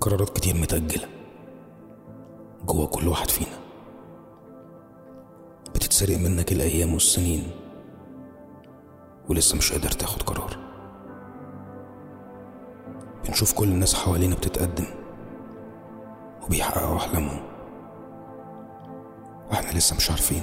قرارات 0.00 0.30
كتير 0.30 0.56
متأجلة. 0.56 1.08
جوا 2.64 2.86
كل 2.86 3.08
واحد 3.08 3.30
فينا. 3.30 3.58
بتتسرق 5.74 6.16
منك 6.18 6.52
الأيام 6.52 6.92
والسنين. 6.92 7.50
ولسه 9.28 9.56
مش 9.56 9.72
قادر 9.72 9.90
تاخد 9.90 10.22
قرار. 10.22 10.56
بنشوف 13.24 13.52
كل 13.52 13.68
الناس 13.68 13.94
حوالينا 13.94 14.34
بتتقدم. 14.34 14.86
وبيحققوا 16.42 16.96
أحلامهم. 16.96 17.40
وإحنا 19.50 19.78
لسه 19.78 19.96
مش 19.96 20.10
عارفين. 20.10 20.42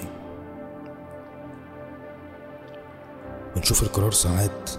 بنشوف 3.56 3.84
القرار 3.84 4.12
ساعات 4.12 4.70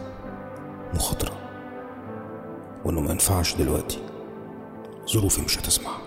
مخاطرة. 0.94 1.36
وإنه 2.84 3.00
ما 3.00 3.10
ينفعش 3.10 3.54
دلوقتي. 3.54 4.15
ظروفي 5.08 5.42
مش 5.42 5.58
هتسمح 5.58 5.98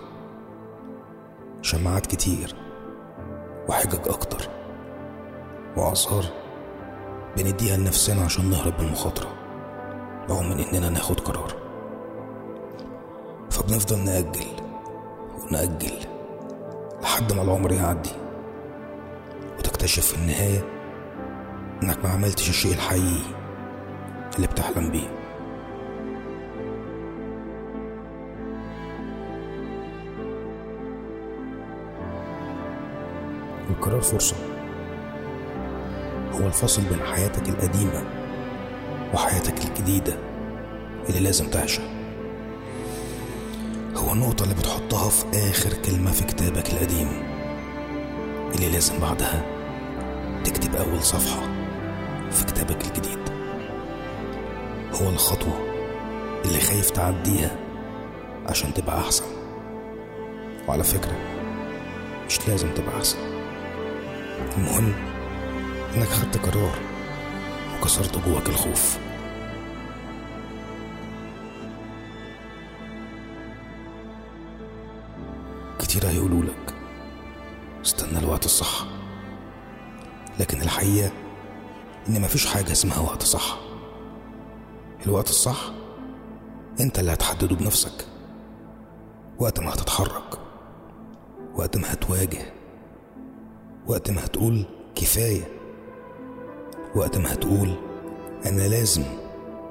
شماعات 1.62 2.05
كتير 2.05 2.55
وحجج 3.70 4.08
أكتر 4.08 4.50
وآثار 5.78 6.25
بنديها 7.38 7.78
لنفسنا 7.78 8.22
عشان 8.22 8.50
نهرب 8.50 8.73
من 8.80 8.86
المخاطرة 8.88 9.28
أو 10.30 10.41
من 10.41 10.59
إننا 10.59 10.89
ناخد 10.89 11.19
قرار. 11.19 11.53
فبنفضل 13.52 14.00
نأجل 14.00 14.45
ونأجل 15.44 15.94
لحد 17.02 17.34
ما 17.34 17.41
العمر 17.41 17.72
يعدي 17.72 18.11
وتكتشف 19.59 20.06
في 20.06 20.16
النهاية 20.16 20.63
إنك 21.84 22.06
ما 22.06 22.09
عملتش 22.11 22.50
الشيء 22.50 22.73
الحقيقي 22.73 23.23
اللي 24.36 24.47
بتحلم 24.47 24.89
بيه. 24.91 25.19
القرار 33.70 34.02
فرصة. 34.02 34.36
هو 36.31 36.48
الفاصل 36.48 36.81
بين 36.81 37.00
حياتك 37.14 37.50
القديمة 37.50 38.03
وحياتك 39.14 39.66
الجديدة 39.66 40.17
اللي 41.09 41.20
لازم 41.20 41.50
تعيشها. 41.50 41.86
هو 43.95 44.14
النقطة 44.14 44.44
اللي 44.44 44.56
بتحطها 44.56 45.09
في 45.09 45.25
آخر 45.50 45.73
كلمة 45.73 46.12
في 46.12 46.23
كتابك 46.23 46.70
القديم 46.73 47.08
اللي 48.56 48.70
لازم 48.70 49.00
بعدها 49.00 49.45
تكتب 50.44 50.75
أول 50.75 51.02
صفحة 51.03 51.42
في 52.31 52.45
كتابك 52.45 52.86
الجديد. 52.86 53.20
هو 55.02 55.09
الخطوة 55.09 55.59
اللي 56.45 56.59
خايف 56.59 56.90
تعديها 56.90 57.52
عشان 58.50 58.73
تبقى 58.73 59.00
أحسن. 59.00 59.25
وعلى 60.67 60.84
فكرة 60.84 61.16
مش 62.28 62.47
لازم 62.47 62.73
تبقى 62.73 62.97
أحسن. 62.97 63.38
المهم 64.57 64.93
إنك 65.95 66.07
خدت 66.07 66.37
قرار 66.37 66.75
وكسرت 67.79 68.17
جواك 68.27 68.50
الخوف. 68.50 68.97
كتير 75.79 76.07
هيقولوا 76.07 76.44
لك 76.44 76.73
استنى 77.85 78.19
الوقت 78.19 78.45
الصح 78.45 78.85
لكن 80.39 80.61
الحقيقة 80.61 81.11
إن 82.09 82.22
مفيش 82.22 82.45
حاجة 82.45 82.72
اسمها 82.72 82.99
وقت 82.99 83.23
صح. 83.23 83.57
الوقت 85.05 85.29
الصح 85.29 85.57
أنت 86.79 86.99
اللي 86.99 87.13
هتحدده 87.13 87.55
بنفسك 87.55 88.05
وقت 89.39 89.59
ما 89.59 89.73
هتتحرك 89.73 90.39
وقت 91.55 91.78
ما 91.78 91.94
هتواجه 91.94 92.53
وقت 93.89 94.11
ما 94.11 94.25
هتقول 94.25 94.66
كفاية. 94.95 95.47
وقت 96.95 97.17
ما 97.17 97.33
هتقول 97.33 97.73
أنا 98.45 98.67
لازم 98.67 99.03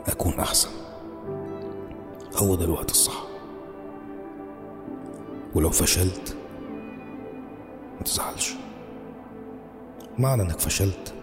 أكون 0.06 0.32
أحسن. 0.32 0.68
هو 2.36 2.54
ده 2.54 2.64
الوقت 2.64 2.90
الصح. 2.90 3.22
ولو 5.54 5.70
فشلت 5.70 6.36
متزعلش 8.00 8.54
معنى 10.18 10.42
إنك 10.42 10.58
فشلت 10.60 11.14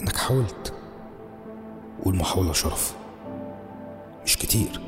إنك 0.00 0.16
حاولت. 0.16 0.72
والمحاولة 2.06 2.52
شرف. 2.52 2.96
مش 4.24 4.38
كتير. 4.38 4.80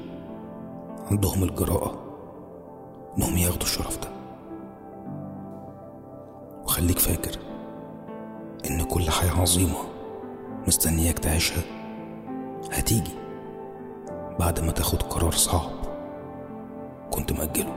عندهم 1.11 1.45
الجراءة 1.45 2.05
إنهم 3.19 3.37
ياخدوا 3.37 3.63
الشرف 3.63 3.99
ده. 3.99 4.18
وخليك 6.79 6.99
فاكر 6.99 7.39
إن 8.71 8.83
كل 8.83 9.11
حياة 9.11 9.41
عظيمة 9.41 9.79
مستنياك 10.67 11.19
تعيشها. 11.19 11.63
هتيجي 12.73 13.13
بعد 14.39 14.61
ما 14.61 14.73
تاخد 14.73 15.03
قرار 15.03 15.33
صعب 15.33 15.71
كنت 17.11 17.33
مأجله. 17.33 17.77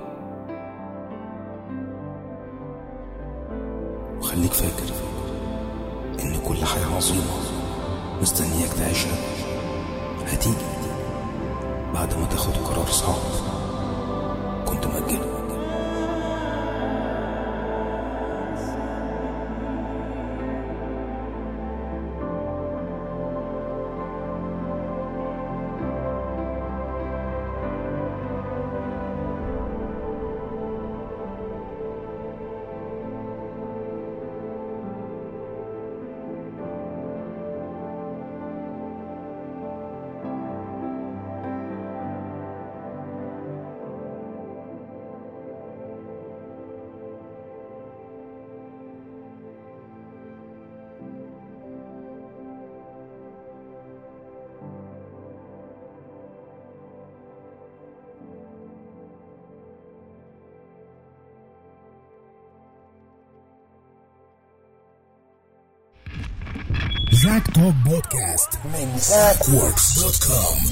وخليك 4.20 4.54
فاكر 4.54 4.94
إن 6.24 6.36
كل 6.48 6.66
حياة 6.66 6.96
عظيمة 6.96 7.34
مستنياك 8.22 8.74
تعيشها. 8.74 9.18
هتيجي 10.28 10.56
بعد 11.94 12.14
ما 12.14 12.26
تاخد 12.26 12.54
قرار 12.54 12.86
صعب. 12.88 13.51
زاك 67.32 67.48
توك 67.56 67.74
بودكاست 67.86 68.50
من 68.66 68.98
com 70.28 70.72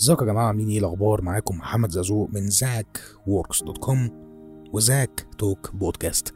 ازيكم 0.00 0.26
يا 0.26 0.32
جماعة؟ 0.32 0.46
عاملين 0.46 0.68
إيه 0.68 0.78
الأخبار؟ 0.78 1.22
معاكم 1.22 1.56
محمد 1.56 1.90
زازو 1.90 2.28
من 2.32 2.48
زاك 2.50 3.00
ووركس 3.26 3.62
dot 3.62 3.78
com 3.78 4.10
وزاك 4.72 5.26
توك 5.38 5.70
بودكاست 5.74 6.34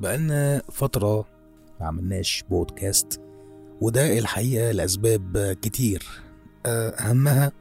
بقالنا 0.00 0.62
فترة 0.72 1.24
ما 1.80 1.86
عملناش 1.86 2.44
بودكاست 2.50 3.20
وده 3.80 4.18
الحقيقة 4.18 4.70
لأسباب 4.70 5.56
كتير. 5.62 6.06
أهمها 6.66 7.52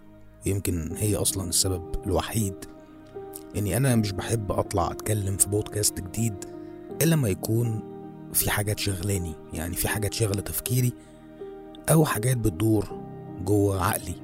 يمكن 0.46 0.92
هي 0.98 1.16
أصلا 1.16 1.50
السبب 1.50 1.84
الوحيد 2.06 2.54
إني 3.58 3.78
أنا 3.78 3.96
مش 3.96 4.12
بحب 4.12 4.52
أطلع 4.52 4.92
أتكلم 4.92 5.38
في 5.38 5.48
بودكاست 5.50 6.00
جديد 6.00 6.34
إلا 7.02 7.16
لما 7.16 7.30
يكون 7.30 7.84
في 8.34 8.50
حاجات 8.50 8.80
شغلاني 8.80 9.34
يعني 9.54 9.76
في 9.76 9.88
حاجات 9.88 10.14
شغلة 10.14 10.42
تفكيري 10.42 10.94
أو 11.92 12.06
حاجات 12.06 12.38
بتدور 12.38 13.02
جوه 13.46 13.86
عقلي 13.86 14.16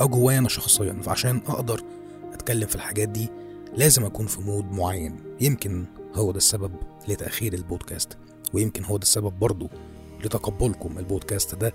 أو 0.00 0.08
جوايا 0.08 0.38
أنا 0.38 0.48
شخصيا. 0.48 0.92
فعشان 1.02 1.40
أقدر 1.46 1.82
أتكلم 2.32 2.66
في 2.66 2.74
الحاجات 2.74 3.08
دي 3.08 3.28
لازم 3.76 4.04
أكون 4.04 4.26
في 4.26 4.40
مود 4.40 4.72
معين. 4.72 5.16
يمكن 5.40 5.84
هو 6.14 6.30
ده 6.32 6.36
السبب 6.38 6.72
لتأخير 7.08 7.52
البودكاست 7.54 8.18
ويمكن 8.52 8.84
هو 8.84 8.96
ده 8.96 9.02
السبب 9.02 9.38
برضو 9.38 9.68
لتقبلكم 10.24 10.98
البودكاست 10.98 11.54
ده. 11.54 11.72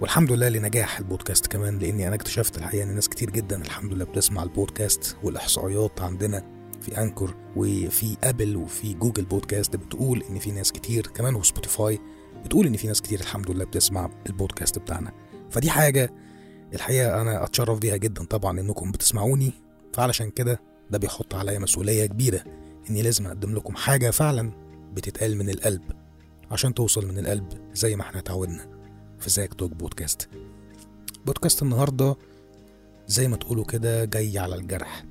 والحمد 0.00 0.32
لله 0.32 0.48
لنجاح 0.48 0.98
البودكاست 0.98 1.46
كمان 1.46 1.78
لأني 1.78 2.06
أنا 2.08 2.14
اكتشفت 2.14 2.58
الحقيقة 2.58 2.84
إن 2.84 2.94
ناس 2.94 3.08
كتير 3.08 3.30
جدا 3.30 3.62
الحمد 3.62 3.92
لله 3.92 4.04
بتسمع 4.04 4.42
البودكاست 4.42 5.16
والإحصائيات 5.22 6.00
عندنا 6.00 6.42
في 6.80 7.02
انكور 7.02 7.34
وفي 7.56 8.16
ابل 8.24 8.56
وفي 8.56 8.94
جوجل 8.94 9.24
بودكاست 9.24 9.76
بتقول 9.76 10.24
إن 10.30 10.38
في 10.38 10.50
ناس 10.50 10.72
كتير 10.72 11.06
كمان 11.06 11.34
وسبوتيفاي 11.34 11.98
بتقول 12.44 12.66
إن 12.66 12.76
في 12.76 12.86
ناس 12.86 13.02
كتير 13.02 13.20
الحمد 13.20 13.50
لله 13.50 13.64
بتسمع 13.64 14.10
البودكاست 14.26 14.78
بتاعنا. 14.78 15.12
فدي 15.50 15.70
حاجة 15.70 16.10
الحقيقة 16.74 17.20
أنا 17.20 17.44
أتشرف 17.44 17.78
بيها 17.78 17.96
جدا 17.96 18.24
طبعا 18.24 18.60
إنكم 18.60 18.92
بتسمعوني. 18.92 19.52
فعلشان 19.94 20.30
كده 20.30 20.60
ده 20.90 20.98
بيحط 20.98 21.34
عليا 21.34 21.58
مسؤولية 21.58 22.06
كبيرة 22.06 22.44
إني 22.90 23.02
لازم 23.02 23.26
أقدم 23.26 23.54
لكم 23.54 23.74
حاجة 23.76 24.10
فعلا 24.10 24.50
بتتقال 24.94 25.36
من 25.36 25.50
القلب. 25.50 25.82
عشان 26.52 26.74
توصل 26.74 27.06
من 27.06 27.18
القلب 27.18 27.48
زي 27.74 27.96
ما 27.96 28.02
إحنا 28.02 28.18
اتعودنا 28.18 28.66
في 29.18 29.30
زاك 29.30 29.54
توك 29.54 29.72
بودكاست. 29.72 30.28
بودكاست 31.26 31.62
النهارده 31.62 32.16
زي 33.06 33.28
ما 33.28 33.36
تقولوا 33.36 33.64
كده 33.64 34.04
جاي 34.04 34.38
على 34.38 34.54
الجرح 34.54 35.04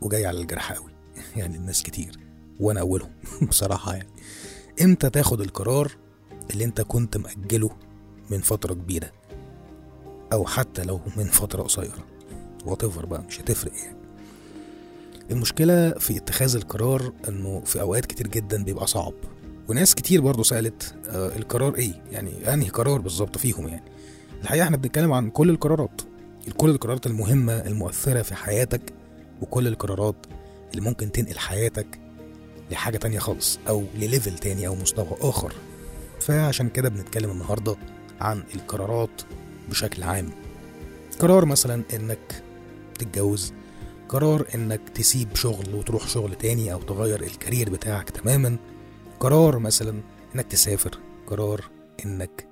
وجاي 0.00 0.26
على 0.26 0.40
الجرح 0.40 0.72
قوي. 0.72 0.90
يعني 1.36 1.56
الناس 1.56 1.82
كتير 1.82 2.18
وأنا 2.60 2.80
أولهم 2.80 3.10
بصراحة 3.48 3.94
يعني. 3.94 4.08
إمتى 4.82 5.10
تاخد 5.10 5.40
القرار 5.40 5.96
اللي 6.50 6.64
أنت 6.64 6.80
كنت 6.80 7.16
مأجله 7.16 7.70
من 8.30 8.40
فترة 8.40 8.74
كبيرة؟ 8.74 9.12
أو 10.32 10.46
حتى 10.46 10.84
لو 10.84 11.00
من 11.16 11.24
فترة 11.24 11.62
قصيرة. 11.62 12.06
whatever 12.66 13.06
بقى 13.06 13.22
مش 13.22 13.40
هتفرق 13.40 13.72
يعني. 13.74 13.96
المشكلة 15.30 15.90
في 15.90 16.16
اتخاذ 16.16 16.56
القرار 16.56 17.12
إنه 17.28 17.60
في 17.60 17.80
أوقات 17.80 18.06
كتير 18.06 18.26
جدا 18.26 18.64
بيبقى 18.64 18.86
صعب. 18.86 19.14
وناس 19.70 19.94
كتير 19.94 20.20
برضه 20.20 20.42
سألت 20.42 20.94
آه 21.08 21.36
القرار 21.36 21.74
إيه؟ 21.74 21.92
يعني 22.12 22.54
أنهي 22.54 22.68
قرار 22.68 23.00
بالظبط 23.00 23.38
فيهم 23.38 23.68
يعني؟ 23.68 23.82
الحقيقة 24.42 24.64
إحنا 24.64 24.76
بنتكلم 24.76 25.12
عن 25.12 25.30
كل 25.30 25.50
القرارات. 25.50 26.02
كل 26.56 26.70
القرارات 26.70 27.06
المهمة 27.06 27.52
المؤثرة 27.52 28.22
في 28.22 28.34
حياتك 28.34 28.92
وكل 29.42 29.66
القرارات 29.66 30.26
اللي 30.70 30.82
ممكن 30.82 31.12
تنقل 31.12 31.38
حياتك 31.38 32.00
لحاجة 32.70 32.96
تانية 32.96 33.18
خالص 33.18 33.58
أو 33.68 33.84
لل 33.94 34.07
level 34.07 34.38
تاني 34.38 34.66
أو 34.66 34.74
مستوى 34.74 35.16
آخر. 35.20 35.52
فعشان 36.20 36.68
كده 36.68 36.88
بنتكلم 36.88 37.30
النهارده 37.30 37.76
عن 38.20 38.42
القرارات 38.54 39.22
بشكل 39.68 40.02
عام. 40.02 40.30
قرار 41.18 41.44
مثلا 41.44 41.82
إنك 41.94 42.42
تتجوز 42.98 43.52
قرار 44.08 44.46
إنك 44.54 44.80
تسيب 44.94 45.36
شغل 45.36 45.74
وتروح 45.74 46.08
شغل 46.08 46.34
تاني 46.34 46.72
أو 46.72 46.82
تغير 46.82 47.22
الكارير 47.22 47.70
بتاعك 47.70 48.10
تماما 48.10 48.56
قرار 49.20 49.58
مثلا 49.58 50.02
إنك 50.34 50.46
تسافر 50.46 50.98
قرار 51.26 51.64
إنك 52.04 52.48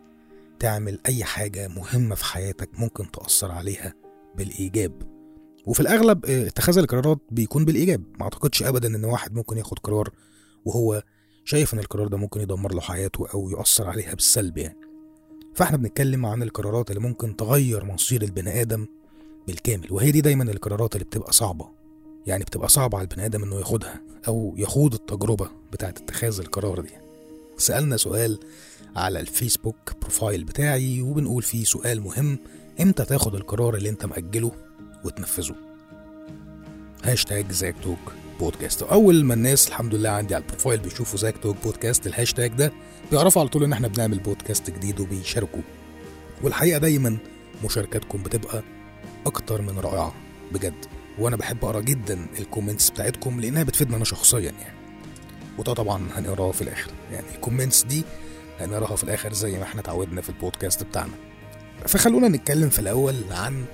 تعمل 0.58 0.98
أي 1.06 1.24
حاجة 1.24 1.68
مهمة 1.68 2.14
في 2.14 2.24
حياتك 2.24 2.70
ممكن 2.78 3.10
تأثر 3.10 3.50
عليها 3.50 3.94
بالإيجاب. 4.36 5.02
وفي 5.66 5.80
الأغلب 5.80 6.26
اتخاذ 6.26 6.78
القرارات 6.78 7.18
بيكون 7.30 7.64
بالإيجاب. 7.64 8.02
ما 8.18 8.22
أعتقدش 8.22 8.62
ابدا 8.62 8.88
إن 8.88 9.04
واحد 9.04 9.34
ممكن 9.34 9.58
ياخد 9.58 9.78
قرار 9.78 10.10
وهو 10.64 11.02
شايف 11.44 11.74
إن 11.74 11.78
القرار 11.78 12.08
ده 12.08 12.16
ممكن 12.16 12.40
يدمر 12.40 12.74
له 12.74 12.80
حياته 12.80 13.28
أو 13.34 13.50
يأثر 13.50 13.88
عليها 13.88 14.14
بالسلب 14.14 14.58
يعني. 14.58 14.78
فإحنا 15.54 15.76
بنتكلم 15.76 16.26
عن 16.26 16.42
القرارات 16.42 16.90
اللي 16.90 17.00
ممكن 17.00 17.36
تغير 17.36 17.84
مصير 17.84 18.22
البني 18.22 18.60
آدم 18.60 18.86
بالكامل 19.46 19.92
وهي 19.92 20.10
دي 20.10 20.20
دايما 20.20 20.44
القرارات 20.44 20.94
اللي 20.94 21.04
بتبقى 21.04 21.32
صعبة. 21.32 21.77
يعني 22.28 22.44
بتبقى 22.44 22.68
صعبة 22.68 22.98
على 22.98 23.08
البني 23.10 23.26
آدم 23.26 23.42
إنه 23.42 23.58
ياخدها 23.58 24.00
أو 24.28 24.54
يخوض 24.56 24.94
التجربة 24.94 25.50
بتاعت 25.72 25.98
اتخاذ 25.98 26.40
القرار 26.40 26.80
دي. 26.80 26.90
سألنا 27.56 27.96
سؤال 27.96 28.38
على 28.96 29.20
الفيسبوك 29.20 29.92
بروفايل 30.00 30.44
بتاعي 30.44 31.02
وبنقول 31.02 31.42
فيه 31.42 31.64
سؤال 31.64 32.00
مهم 32.00 32.38
إمتى 32.80 33.04
تاخد 33.04 33.34
القرار 33.34 33.74
اللي 33.76 33.88
أنت 33.88 34.06
مأجله 34.06 34.52
وتنفذه؟ 35.04 35.54
هاشتاج 37.04 37.52
زاك 37.52 37.74
توك 37.82 37.98
بودكاست. 38.40 38.82
أول 38.82 39.24
ما 39.24 39.34
الناس 39.34 39.68
الحمد 39.68 39.94
لله 39.94 40.08
عندي 40.10 40.34
على 40.34 40.44
ال 40.44 40.49
profile 40.49 40.80
بيشوفوا 40.80 41.18
زاك 41.18 41.36
توك 41.42 41.56
podcast 41.64 42.06
ال 42.06 42.12
hashtag 42.12 42.52
ده 42.52 42.72
بيعرفوا 43.10 43.42
على 43.42 43.48
طول 43.48 43.64
إن 43.64 43.72
إحنا 43.72 43.88
بنعمل 43.88 44.18
بودكاست 44.18 44.70
جديد 44.70 45.00
وبيشاركوا. 45.00 45.62
والحقيقة 46.42 46.78
دايما 46.78 47.16
مشاركاتكم 47.64 48.22
بتبقى 48.22 48.62
أكتر 49.26 49.62
من 49.62 49.78
رائعة 49.78 50.14
بجد. 50.52 50.97
وأنا 51.18 51.36
بحب 51.36 51.64
اقرا 51.64 51.80
جدا 51.80 52.26
ال 52.38 52.44
comments 52.44 52.90
بتاعتكم 52.90 53.40
لانها 53.40 53.62
بتفيدنا 53.62 53.96
أنا 53.96 54.04
شخصيا 54.04 54.50
يعني. 54.50 54.78
وده 55.58 55.72
طبعا 55.74 56.08
هنقراها 56.14 56.52
في 56.52 56.62
الآخر. 56.62 56.90
يعني 57.12 57.26
ال 57.34 57.40
comments 57.40 57.84
دي 57.84 58.04
هنقراها 58.60 58.96
في 58.96 59.04
الآخر 59.04 59.32
زي 59.32 59.56
ما 59.56 59.62
إحنا 59.62 59.80
اتعودنا 59.80 60.20
في 60.20 60.28
البودكاست 60.28 60.82
بتاعنا. 60.82 61.12
فخلونا 61.86 62.28
نتكلم 62.28 62.68
في 62.68 62.78
الأول 62.78 63.14
عن 63.30 63.64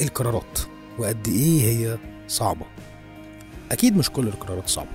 القرارات 0.00 0.58
وقد 0.98 1.28
إيه 1.28 1.62
هي 1.62 1.98
صعبة. 2.28 2.66
أكيد 3.72 3.96
مش 3.96 4.10
كل 4.10 4.28
القرارات 4.28 4.68
صعبة. 4.68 4.90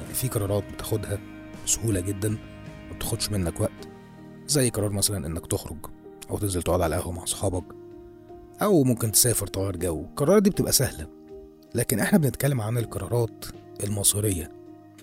يعني 0.00 0.14
في 0.14 0.28
قرارات 0.28 0.64
بتاخدها 0.74 1.18
بسهولة 1.66 2.00
جدا 2.00 2.28
ما 2.28 2.94
بتاخدش 2.96 3.30
منك 3.30 3.60
وقت. 3.60 3.88
زي 4.46 4.70
قرار 4.70 4.90
مثلا 4.90 5.26
إنك 5.26 5.46
تخرج 5.46 5.86
أو 6.30 6.38
تنزل 6.38 6.62
تقعد 6.62 6.80
على 6.80 6.96
القهوة 6.96 7.12
مع 7.12 7.22
أصحابك. 7.22 7.64
أو 8.62 8.84
ممكن 8.84 9.12
تسافر 9.12 9.46
تغير 9.46 9.76
جو. 9.76 10.00
القرارات 10.00 10.42
دي 10.42 10.50
بتبقى 10.50 10.72
سهلة 10.72 11.06
لكن 11.74 12.00
إحنا 12.00 12.18
بنتكلم 12.18 12.60
عن 12.60 12.78
القرارات 12.78 13.44
المصيريه 13.84 14.52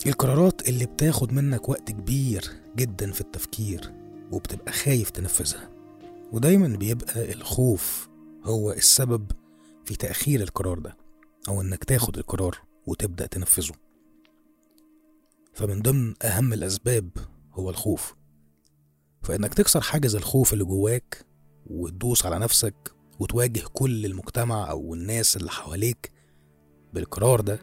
القرارات 0.05 0.69
اللي 0.69 0.85
بتاخد 0.85 1.33
منك 1.33 1.69
وقت 1.69 1.91
كبير 1.91 2.51
جدا 2.75 3.11
في 3.11 3.21
التفكير 3.21 3.93
وبتبقى 4.31 4.71
خايف 4.71 5.09
تنفذها. 5.09 5.69
ودايما 6.31 6.67
بيبقى 6.67 7.31
الخوف 7.33 8.09
هو 8.43 8.71
السبب 8.71 9.31
في 9.85 9.95
تأخير 9.95 10.41
القرار 10.41 10.79
ده 10.79 10.97
أو 11.47 11.61
إنك 11.61 11.83
تاخد 11.83 12.17
القرار 12.17 12.57
وتبدأ 12.87 13.25
تنفذه. 13.25 13.73
فمن 15.53 15.81
ضمن 15.81 16.13
أهم 16.23 16.53
الأسباب 16.53 17.09
هو 17.53 17.69
الخوف. 17.69 18.15
فإنك 19.23 19.53
تكسر 19.53 19.81
حاجز 19.81 20.15
الخوف 20.15 20.53
اللي 20.53 20.63
جواك 20.63 21.25
وتدوس 21.67 22.25
على 22.25 22.39
نفسك 22.39 22.91
وتواجه 23.19 23.61
كل 23.73 24.05
المجتمع 24.05 24.69
أو 24.71 24.93
الناس 24.93 25.37
اللي 25.37 25.51
حواليك 25.51 26.11
بالقرار 26.93 27.41
ده 27.41 27.59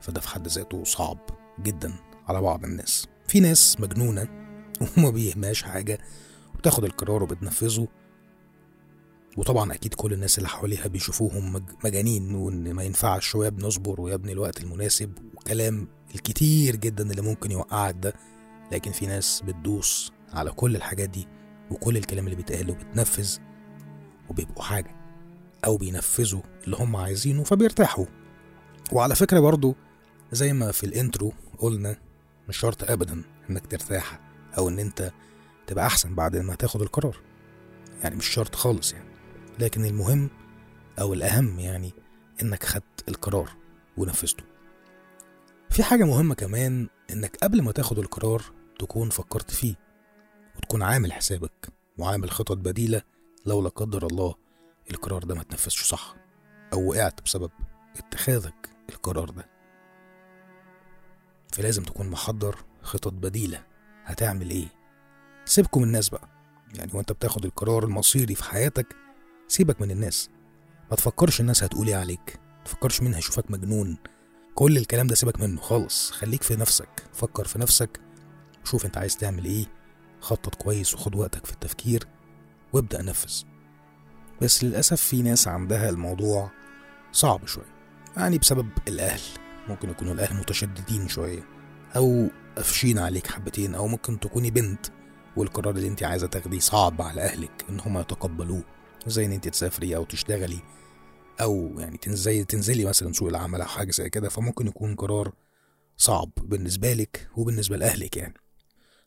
فده 0.00 0.20
في 0.20 0.28
حد 0.28 0.48
ذاته 0.48 0.84
صعب 0.84 1.18
جدا 1.62 1.92
على 2.28 2.40
بعض 2.40 2.64
الناس. 2.64 3.06
في 3.28 3.40
ناس 3.40 3.80
مجنونة 3.80 4.28
وما 4.98 5.10
بيهماش 5.10 5.62
حاجة 5.62 5.98
وبتاخد 6.54 6.84
القرار 6.84 7.22
وبتنفذه. 7.22 7.88
وطبعا 9.36 9.72
أكيد 9.74 9.94
كل 9.94 10.12
الناس 10.12 10.38
اللي 10.38 10.48
حواليها 10.48 10.86
بيشوفوهم 10.86 11.52
مج- 11.52 11.70
مجانين 11.84 12.34
وإن 12.34 12.72
ما 12.72 12.82
ينفعش 12.82 13.34
ويا 13.34 13.48
ابني 13.48 13.68
اصبر 13.68 14.00
ويا 14.00 14.14
ابني 14.14 14.32
الوقت 14.32 14.60
المناسب 14.62 15.12
وكلام 15.34 15.88
الكتير 16.14 16.76
جدا 16.76 17.10
اللي 17.10 17.22
ممكن 17.22 17.50
يوقعك 17.50 17.94
ده. 17.98 18.14
لكن 18.72 18.92
في 18.92 19.06
ناس 19.06 19.42
بتدوس 19.46 20.12
على 20.32 20.50
كل 20.52 20.76
الحاجات 20.76 21.08
دي 21.10 21.28
وكل 21.70 21.96
الكلام 21.96 22.24
اللي 22.24 22.36
بيتقال 22.36 22.70
وبتنفذ. 22.70 23.36
وبيبقوا 24.30 24.62
حاجة 24.62 24.96
أو 25.64 25.76
بينفذوا 25.76 26.42
اللي 26.64 26.76
هم 26.76 26.96
عايزينه 26.96 27.44
فبيرتاحوا. 27.44 28.06
وعلى 28.92 29.14
فكرة 29.14 29.40
برضو 29.40 29.74
زي 30.32 30.52
ما 30.52 30.72
في 30.72 30.84
الإنترو 30.86 31.32
قلنا 31.58 31.96
مش 32.48 32.56
شرط 32.56 32.90
أبدا 32.90 33.22
إنك 33.50 33.66
ترتاح 33.66 34.20
أو 34.58 34.68
إن 34.68 34.78
أنت 34.78 35.12
تبقى 35.66 35.86
أحسن 35.86 36.14
بعد 36.14 36.36
ما 36.36 36.54
تاخد 36.54 36.82
القرار. 36.82 37.16
يعني 38.02 38.16
مش 38.16 38.26
شرط 38.26 38.54
خالص 38.54 38.92
يعني. 38.92 39.10
لكن 39.58 39.84
المهم 39.84 40.30
أو 41.00 41.14
الأهم 41.14 41.58
يعني 41.58 41.92
إنك 42.42 42.64
خدت 42.64 43.08
القرار 43.08 43.50
ونفذته. 43.96 44.44
في 45.70 45.82
حاجة 45.82 46.04
مهمة 46.04 46.34
كمان 46.34 46.88
إنك 47.10 47.36
قبل 47.42 47.62
ما 47.62 47.72
تاخد 47.72 47.98
القرار 47.98 48.42
تكون 48.78 49.10
فكرت 49.10 49.50
فيه 49.50 49.74
وتكون 50.56 50.82
عامل 50.82 51.12
حسابك 51.12 51.68
وعامل 51.98 52.30
خطط 52.30 52.56
بديلة 52.56 53.02
لو 53.46 53.62
لا 53.62 53.68
قدر 53.68 54.06
الله 54.06 54.34
القرار 54.90 55.24
ده 55.24 55.34
ما 55.34 55.42
تنفذش 55.42 55.82
صح 55.82 56.14
أو 56.72 56.90
وقعت 56.90 57.22
بسبب 57.22 57.50
اتخاذك 57.96 58.70
القرار 58.90 59.30
ده. 59.30 59.48
فلازم 61.52 61.82
تكون 61.82 62.08
محضر 62.10 62.64
خطط 62.82 63.12
بديلة. 63.12 63.64
هتعمل 64.04 64.50
إيه؟ 64.50 64.66
سيبكم 65.44 65.82
الناس 65.82 66.08
بقى. 66.08 66.28
يعني 66.74 66.90
وأنت 66.94 67.12
بتاخد 67.12 67.44
القرار 67.44 67.84
المصيري 67.84 68.34
في 68.34 68.44
حياتك 68.44 68.96
سيبك 69.48 69.80
من 69.80 69.90
الناس. 69.90 70.30
ما 70.90 70.96
تفكرش 70.96 71.40
الناس 71.40 71.62
هتقول 71.64 71.86
إيه 71.88 71.96
عليك. 71.96 72.40
ما 72.58 72.64
تفكرش 72.64 73.00
مين 73.02 73.14
هيشوفك 73.14 73.50
مجنون. 73.50 73.96
كل 74.54 74.76
الكلام 74.76 75.06
ده 75.06 75.14
سيبك 75.14 75.40
منه 75.40 75.60
خالص. 75.60 76.10
خليك 76.10 76.42
في 76.42 76.56
نفسك. 76.56 76.88
فكر 77.12 77.44
في 77.44 77.58
نفسك. 77.58 78.00
شوف 78.64 78.86
أنت 78.86 78.98
عايز 78.98 79.16
تعمل 79.16 79.44
إيه. 79.44 79.66
خطط 80.20 80.54
كويس 80.54 80.94
وخد 80.94 81.14
وقتك 81.14 81.46
في 81.46 81.52
التفكير. 81.52 82.06
وابدأ 82.76 83.02
نفذ. 83.02 83.42
بس 84.42 84.64
للأسف 84.64 85.00
في 85.00 85.22
ناس 85.22 85.48
عندها 85.48 85.90
الموضوع 85.90 86.50
صعب 87.12 87.46
شوية 87.46 87.76
يعني 88.16 88.38
بسبب 88.38 88.68
الأهل 88.88 89.20
ممكن 89.68 89.90
يكونوا 89.90 90.14
الأهل 90.14 90.36
متشددين 90.36 91.08
شوية 91.08 91.44
أو 91.96 92.28
قافشين 92.56 92.98
عليك 92.98 93.26
حبتين 93.26 93.74
أو 93.74 93.86
ممكن 93.86 94.20
تكوني 94.20 94.50
بنت 94.50 94.86
والقرار 95.36 95.76
اللي 95.76 95.88
انت 95.88 96.02
عايزة 96.02 96.26
تاخديه 96.26 96.58
صعب 96.58 97.02
على 97.02 97.20
أهلك 97.20 97.64
إن 97.68 97.80
هما 97.80 98.00
يتقبلوه 98.00 98.64
زي 99.06 99.26
إن 99.26 99.32
انت 99.32 99.48
تسافري 99.48 99.96
أو 99.96 100.04
تشتغلي 100.04 100.58
أو 101.40 101.74
يعني 101.78 101.96
تنزلي 101.96 102.44
تنزلي 102.44 102.84
مثلا 102.84 103.12
سوق 103.12 103.28
العمل 103.28 103.60
أو 103.60 103.68
حاجة 103.68 103.90
زي 103.90 104.10
كده 104.10 104.28
فممكن 104.28 104.66
يكون 104.66 104.94
قرار 104.94 105.32
صعب 105.96 106.30
بالنسبة 106.42 106.92
لك 106.92 107.28
وبالنسبة 107.36 107.76
لأهلك 107.76 108.16
يعني. 108.16 108.34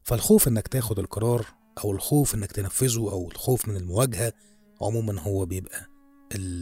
فالخوف 0.03 0.47
إنك 0.47 0.67
تاخد 0.67 0.99
القرار 0.99 1.45
أو 1.77 1.91
الخوف 1.91 2.35
إنك 2.35 2.51
تنفذه 2.51 2.99
أو 3.11 3.27
الخوف 3.31 3.67
من 3.67 3.75
المواجهة 3.75 4.33
عموما 4.81 5.21
هو 5.21 5.45
بيبقى 5.45 5.89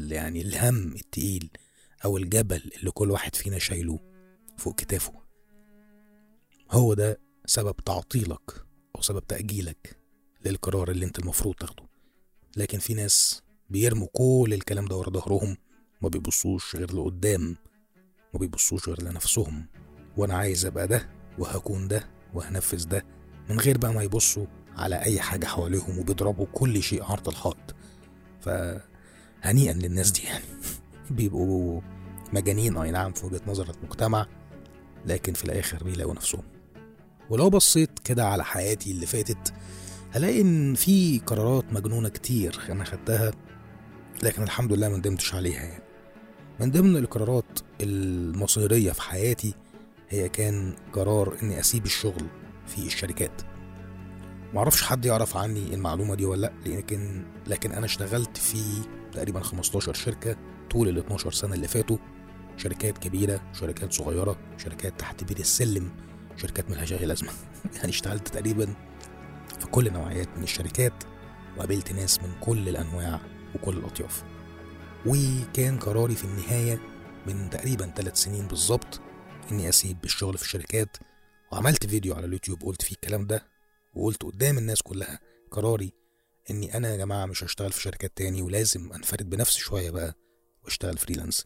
يعني 0.10 0.42
الهم 0.42 0.94
التقيل 0.96 1.50
أو 2.06 2.18
الجبل 2.18 2.72
اللي 2.80 2.92
كل 2.92 3.12
واحد 3.12 3.36
فينا 3.36 3.60
شايله 3.60 4.00
فوق 4.58 4.76
كتافه. 4.76 5.14
هو 6.72 6.94
ده 6.94 7.20
سبب 7.46 7.76
تعطيلك 7.86 8.66
أو 8.96 9.02
سبب 9.02 9.28
تأجيلك 9.28 9.98
للقرار 10.46 10.92
اللي 10.92 11.06
أنت 11.06 11.20
المفروض 11.20 11.56
تاخده. 11.56 11.84
لكن 12.58 12.80
في 12.80 12.94
ناس 12.94 13.42
بيرموا 13.70 14.08
كل 14.14 14.50
الكلام 14.54 14.86
ده 14.86 14.96
ورا 14.96 15.10
ظهرهم 15.10 15.58
ما 16.02 16.10
بيبصوش 16.10 16.76
غير 16.76 16.96
لقدام 16.96 17.56
ما 18.34 18.40
بيبصوش 18.40 18.90
غير 18.90 19.02
لنفسهم. 19.04 19.66
وأنا 20.18 20.34
عايز 20.38 20.66
أبقى 20.66 20.88
ده 20.88 21.10
وهكون 21.40 21.88
ده 21.88 22.10
وهنفذ 22.34 22.88
ده 22.88 23.06
من 23.50 23.60
غير 23.60 23.78
بقى 23.78 23.94
ما 23.94 24.04
يبصوا 24.04 24.46
على 24.78 24.96
أي 24.96 25.20
حاجة 25.20 25.46
حواليهم 25.46 26.00
وبيضربوا 26.00 26.46
كل 26.54 26.84
شيء 26.84 27.04
عرض 27.04 27.28
الحائط. 27.28 27.76
فهنيئا 28.42 29.74
للناس 29.74 30.12
دي 30.12 30.24
يعني. 30.24 30.46
بيبقوا 31.18 31.82
مجانين 32.34 32.78
أي 32.78 32.92
نعم 32.92 33.14
في 33.14 33.26
وجهة 33.26 33.42
نظر 33.48 33.76
المجتمع 33.82 34.26
لكن 35.06 35.34
في 35.34 35.46
الآخر 35.46 35.84
بيلاقوا 35.84 36.14
نفسهم. 36.14 36.44
ولو 37.30 37.50
بصيت 37.50 38.00
كده 38.00 38.28
على 38.28 38.44
حياتي 38.44 38.92
اللي 38.92 39.06
فاتت 39.06 39.54
هلاقي 40.12 40.42
إن 40.42 40.74
في 40.76 41.20
قرارات 41.20 41.74
مجنونة 41.74 42.10
كتير 42.10 42.60
أنا 42.70 42.84
خدتها 42.84 43.32
لكن 44.24 44.44
الحمد 44.44 44.74
لله 44.74 44.90
ما 44.90 44.98
ندمتش 44.98 45.36
عليها 45.36 45.64
يعني. 45.64 45.84
من 46.60 46.72
ضمن 46.72 46.98
القرارات 46.98 47.60
المصيرية 47.82 48.92
في 48.92 49.02
حياتي 49.02 49.54
هي 50.10 50.30
كان 50.30 50.76
قرار 50.94 51.38
إني 51.44 51.60
أسيب 51.60 51.86
الشغل 51.86 52.26
في 52.68 52.78
الشركات. 52.78 53.42
معرفش 54.54 54.84
حد 54.84 55.06
يعرف 55.06 55.38
عني 55.38 55.74
المعلومة 55.74 56.16
دي 56.16 56.26
ولا 56.26 56.42
لا 56.66 56.76
لكن 56.78 57.26
لكن 57.48 57.72
أنا 57.72 57.86
اشتغلت 57.86 58.38
في 58.38 58.64
تقريبا 59.12 59.40
15 59.40 59.94
شركة 59.94 60.38
طول 60.72 60.88
ال 60.88 60.98
12 60.98 61.32
سنة 61.32 61.54
اللي 61.54 61.68
فاتوا. 61.68 61.98
شركات 62.58 62.98
كبيرة 62.98 63.42
شركات 63.54 63.94
صغيرة 63.94 64.38
شركات 64.58 65.00
تحت 65.00 65.24
بير 65.24 65.40
السلم 65.40 65.92
شركات 66.36 66.70
ملهاش 66.70 66.94
أي 66.94 67.06
لازمة. 67.06 67.30
يعني 67.76 67.90
اشتغلت 67.90 68.28
تقريبا 68.28 68.66
في 69.60 69.68
كل 69.68 69.94
نوعيات 69.94 70.30
من 70.38 70.44
الشركات 70.44 71.04
وقابلت 71.58 71.92
ناس 71.92 72.20
من 72.24 72.32
كل 72.42 72.70
الأنواع 72.70 73.20
وكل 73.56 73.78
الأطياف. 73.78 74.24
وكان 75.06 75.80
قراري 75.80 76.16
في 76.16 76.24
النهاية 76.24 76.80
من 77.28 77.50
تقريبا 77.50 77.86
ثلاث 77.96 78.18
سنين 78.18 78.48
بالظبط 78.48 79.02
إني 79.52 79.70
أسيب 79.70 79.98
الشغل 80.04 80.38
في 80.38 80.44
الشركات 80.44 80.98
وعملت 81.52 81.86
فيديو 81.86 82.16
على 82.16 82.26
اليوتيوب 82.26 82.62
قلت 82.64 82.82
فيه 82.82 82.96
الكلام 82.96 83.28
ده 83.28 83.57
وقلت 83.98 84.24
قدام 84.24 84.58
الناس 84.58 84.82
كلها 84.82 85.20
قراري 85.52 85.94
إني 86.52 86.78
أنا 86.78 86.92
يا 86.92 86.98
جماعة 86.98 87.26
مش 87.26 87.44
هشتغل 87.44 87.72
في 87.72 87.82
شركات 87.82 88.12
تاني 88.18 88.42
ولازم 88.42 88.94
أنفرد 88.94 89.30
بنفسي 89.30 89.60
شوية 89.60 89.90
بقى 89.90 90.14
وأشتغل 90.64 90.98
فريلانس 90.98 91.46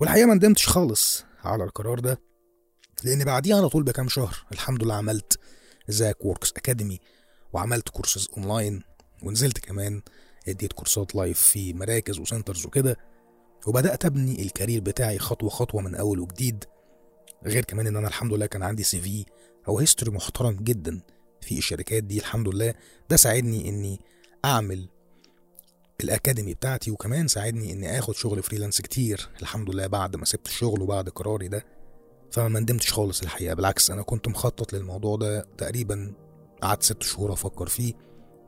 والحقيقة 0.00 0.26
ما 0.26 0.34
ندمتش 0.34 0.68
خالص 0.68 1.24
على 1.44 1.64
القرار 1.64 2.00
ده 2.00 2.20
لأن 3.04 3.24
بعديها 3.24 3.56
على 3.56 3.68
طول 3.68 3.82
بكام 3.82 4.08
شهر 4.08 4.46
الحمد 4.52 4.84
لله 4.84 4.94
عملت 4.94 5.38
زاك 5.88 6.24
ووركس 6.24 6.52
academy 6.56 6.98
وعملت 7.52 7.88
courses 7.88 8.28
online 8.36 8.82
ونزلت 9.22 9.58
كمان 9.58 10.02
اديت 10.48 10.72
كورسات 10.72 11.14
live 11.14 11.38
في 11.40 11.72
مراكز 11.74 12.18
و 12.18 12.24
centers 12.24 12.66
وكده 12.66 12.96
وبدأت 13.66 14.04
أبني 14.04 14.42
ال 14.42 14.47
career 14.47 14.80
بتاعي 14.80 15.18
خطوة 15.18 15.50
خطوة 15.50 15.80
من 15.82 15.94
أول 15.94 16.20
وجديد. 16.20 16.64
غير 17.44 17.64
كمان 17.64 17.86
إن 17.86 17.96
أنا 17.96 18.08
الحمد 18.08 18.32
لله 18.32 18.46
كان 18.46 18.62
عندي 18.62 18.82
CV 18.82 19.24
أو 19.68 19.78
history 19.78 20.10
محترم 20.10 20.56
جدا. 20.56 21.00
في 21.42 21.58
الشركات 21.58 22.04
دي 22.04 22.18
الحمد 22.18 22.48
لله. 22.48 22.74
ده 23.10 23.16
ساعدني 23.16 23.68
إني 23.68 24.00
أعمل 24.44 24.88
ال 26.00 26.07
academy 26.07 26.54
بتاعتي 26.54 26.90
وكمان 26.90 27.28
ساعدني 27.28 27.72
إني 27.72 27.98
آخد 27.98 28.14
شغل 28.14 28.42
freelance 28.42 28.80
كتير 28.80 29.28
الحمد 29.42 29.70
لله 29.70 29.86
بعد 29.86 30.16
ما 30.16 30.24
سبت 30.24 30.46
الشغل 30.46 30.82
وبعد 30.82 31.08
قراري 31.08 31.48
ده. 31.48 31.64
فما 32.30 32.60
ندمتش 32.60 32.92
خالص 32.92 33.22
الحقيقة 33.22 33.54
بالعكس 33.54 33.90
أنا 33.90 34.02
كنت 34.02 34.28
مخطط 34.28 34.72
للموضوع 34.72 35.16
ده 35.16 35.46
تقريبا 35.58 36.12
قعدت 36.62 36.82
ست 36.82 37.02
شهور 37.02 37.32
أفكر 37.32 37.66
فيه 37.68 37.92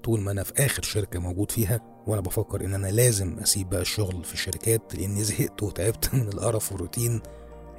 طول 0.04 0.20
ما 0.20 0.30
أنا 0.30 0.42
في 0.42 0.52
آخر 0.66 0.82
شركة 0.82 1.18
موجود 1.18 1.50
فيها 1.50 1.80
وأنا 2.06 2.20
بفكر 2.20 2.64
إن 2.64 2.74
أنا 2.74 2.86
لازم 2.86 3.38
أسيب 3.38 3.70
بقى 3.70 3.80
الشغل 3.80 4.24
في 4.24 4.34
الشركات 4.34 4.94
لأني 4.94 5.24
زهقت 5.24 5.62
وتعبت 5.62 6.10
من 6.14 6.28
القرف 6.28 6.72
والروتين. 6.72 7.22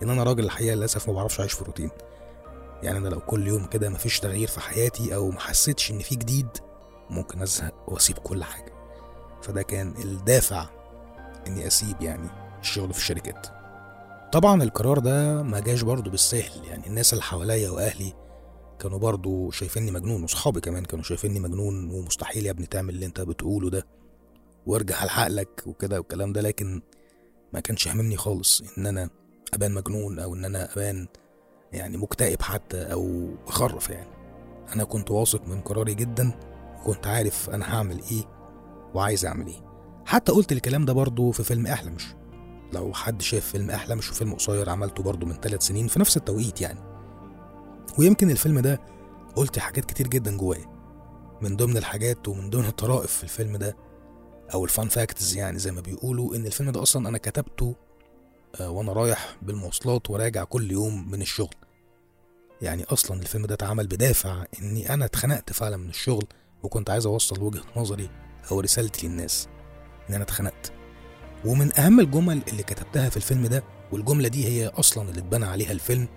إن 0.03 0.09
أنا 0.09 0.23
راجل 0.23 0.43
الحقيقة 0.43 0.75
للأسف 0.75 1.07
ما 1.07 1.13
بعرفش 1.13 1.39
أعيش 1.39 1.53
في 1.53 1.63
روتين. 1.63 1.89
يعني 2.83 2.97
أنا 2.97 3.09
لو 3.09 3.19
كل 3.19 3.47
يوم 3.47 3.65
كده 3.65 3.89
مفيش 3.89 4.19
تغيير 4.19 4.47
في 4.47 4.59
حياتي 4.59 5.15
أو 5.15 5.29
ما 5.31 5.39
حسيتش 5.39 5.91
إن 5.91 5.99
في 5.99 6.15
جديد 6.15 6.47
ممكن 7.09 7.41
أزهق 7.41 7.73
وأسيب 7.87 8.17
كل 8.17 8.43
حاجة. 8.43 8.73
فده 9.41 9.61
كان 9.61 9.93
الدافع 10.03 10.69
إني 11.47 11.67
أسيب 11.67 12.01
يعني 12.01 12.29
الشغل 12.61 12.93
في 12.93 12.99
الشركات. 12.99 13.47
طبعا 14.31 14.63
القرار 14.63 14.99
ده 14.99 15.43
ما 15.43 15.59
جاش 15.59 15.81
برضه 15.81 16.11
بالسهل 16.11 16.65
يعني 16.65 16.87
الناس 16.87 17.13
اللي 17.13 17.23
حواليا 17.23 17.69
وأهلي 17.69 18.13
كانوا 18.79 18.99
برضه 18.99 19.51
شايفيني 19.51 19.91
مجنون 19.91 20.23
وصحابي 20.23 20.61
كمان 20.61 20.85
كانوا 20.85 21.03
شايفيني 21.03 21.39
مجنون 21.39 21.89
ومستحيل 21.89 22.45
يا 22.45 22.51
ابني 22.51 22.65
تعمل 22.65 22.89
اللي 22.93 23.05
أنت 23.05 23.21
بتقوله 23.21 23.69
ده 23.69 23.85
وأرجع 24.65 25.03
لعقلك 25.05 25.63
وكده 25.67 25.97
والكلام 25.99 26.33
ده 26.33 26.41
لكن 26.41 26.81
ما 27.53 27.59
كانش 27.59 27.87
هاممني 27.87 28.17
خالص 28.17 28.63
إن 28.77 28.87
أنا 28.87 29.09
أبان 29.53 29.71
مجنون 29.71 30.19
أو 30.19 30.35
إن 30.35 30.45
أنا 30.45 30.73
أبان 30.73 31.07
يعني 31.75 31.97
مكتئب 31.97 32.41
حتى 32.41 32.77
أو 32.77 33.29
بخرف 33.47 33.89
يعني. 33.89 34.09
أنا 34.75 34.83
كنت 34.83 35.11
واثق 35.11 35.47
من 35.47 35.61
قراري 35.61 35.93
جدا 35.93 36.31
وكنت 36.79 37.07
عارف 37.07 37.49
أنا 37.49 37.75
هعمل 37.75 38.01
إيه 38.11 38.23
وعايز 38.93 39.25
أعمل 39.25 39.47
إيه. 39.47 39.65
حتى 40.05 40.31
قلت 40.31 40.51
الكلام 40.51 40.85
ده 40.85 40.93
برضه 40.93 41.31
في 41.31 41.43
فيلم 41.43 41.67
احلمش 41.67 42.15
لو 42.73 42.93
حد 42.93 43.21
شاف 43.21 43.45
فيلم 43.45 43.71
احلمش 43.71 44.11
وفيلم 44.11 44.33
قصير 44.33 44.69
عملته 44.69 45.03
برضه 45.03 45.25
من 45.27 45.33
ثلاث 45.33 45.61
سنين 45.61 45.87
في 45.87 45.99
نفس 45.99 46.17
التوقيت 46.17 46.61
يعني. 46.61 46.79
ويمكن 47.99 48.31
الفيلم 48.31 48.59
ده 48.59 48.81
قلت 49.35 49.59
حاجات 49.59 49.85
كتير 49.85 50.07
جدا 50.07 50.37
جوايا. 50.37 50.75
من 51.41 51.55
ضمن 51.55 51.77
الحاجات 51.77 52.27
ومن 52.27 52.49
ضمن 52.49 52.65
الطرائف 52.65 53.11
في 53.11 53.23
الفيلم 53.23 53.57
ده 53.57 53.75
أو 54.53 54.63
الفان 54.63 54.87
فاكتز 54.87 55.35
يعني 55.37 55.59
زي 55.59 55.71
ما 55.71 55.81
بيقولوا 55.81 56.35
إن 56.35 56.45
الفيلم 56.45 56.69
ده 56.69 56.81
أصلا 56.81 57.09
أنا 57.09 57.17
كتبته 57.17 57.75
آه، 58.61 58.69
وأنا 58.69 58.93
رايح 58.93 59.37
بالمواصلات 59.41 60.09
وراجع 60.09 60.43
كل 60.43 60.71
يوم 60.71 61.11
من 61.11 61.21
الشغل. 61.21 61.55
يعني 62.61 62.83
أصلا 62.83 63.21
الفيلم 63.21 63.45
ده 63.45 63.53
اتعمل 63.53 63.87
بدافع 63.87 64.43
إني 64.61 64.93
أنا 64.93 65.05
اتخنقت 65.05 65.53
فعلا 65.53 65.77
من 65.77 65.89
الشغل 65.89 66.25
وكنت 66.63 66.89
عايز 66.89 67.05
أوصل 67.05 67.41
وجهة 67.43 67.63
نظري 67.75 68.09
أو 68.51 68.59
رسالتي 68.59 69.07
للناس 69.07 69.47
إن 70.09 70.13
أنا 70.15 70.23
اتخنقت. 70.23 70.71
ومن 71.45 71.79
أهم 71.79 71.99
الجمل 71.99 72.41
اللي 72.47 72.63
كتبتها 72.63 73.09
في 73.09 73.17
الفيلم 73.17 73.47
ده 73.47 73.63
والجملة 73.91 74.27
دي 74.27 74.45
هي 74.47 74.67
أصلا 74.67 75.09
اللي 75.09 75.19
اتبنى 75.19 75.45
عليها 75.45 75.71
الفيلم 75.71 76.07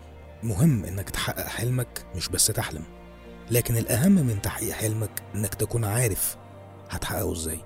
مهم 0.43 0.85
إنك 0.85 1.11
تحقق 1.11 1.47
حلمك 1.47 2.07
مش 2.17 2.29
بس 2.29 2.47
تحلم. 2.47 2.85
لكن 3.51 3.77
الأهم 3.77 4.13
من 4.13 4.43
تحقيق 4.43 4.73
حلمك 4.75 5.23
إنك 5.35 5.55
تكون 5.55 5.85
عارف 5.85 6.37
هتحققه 6.91 7.33
إزاي. 7.33 7.61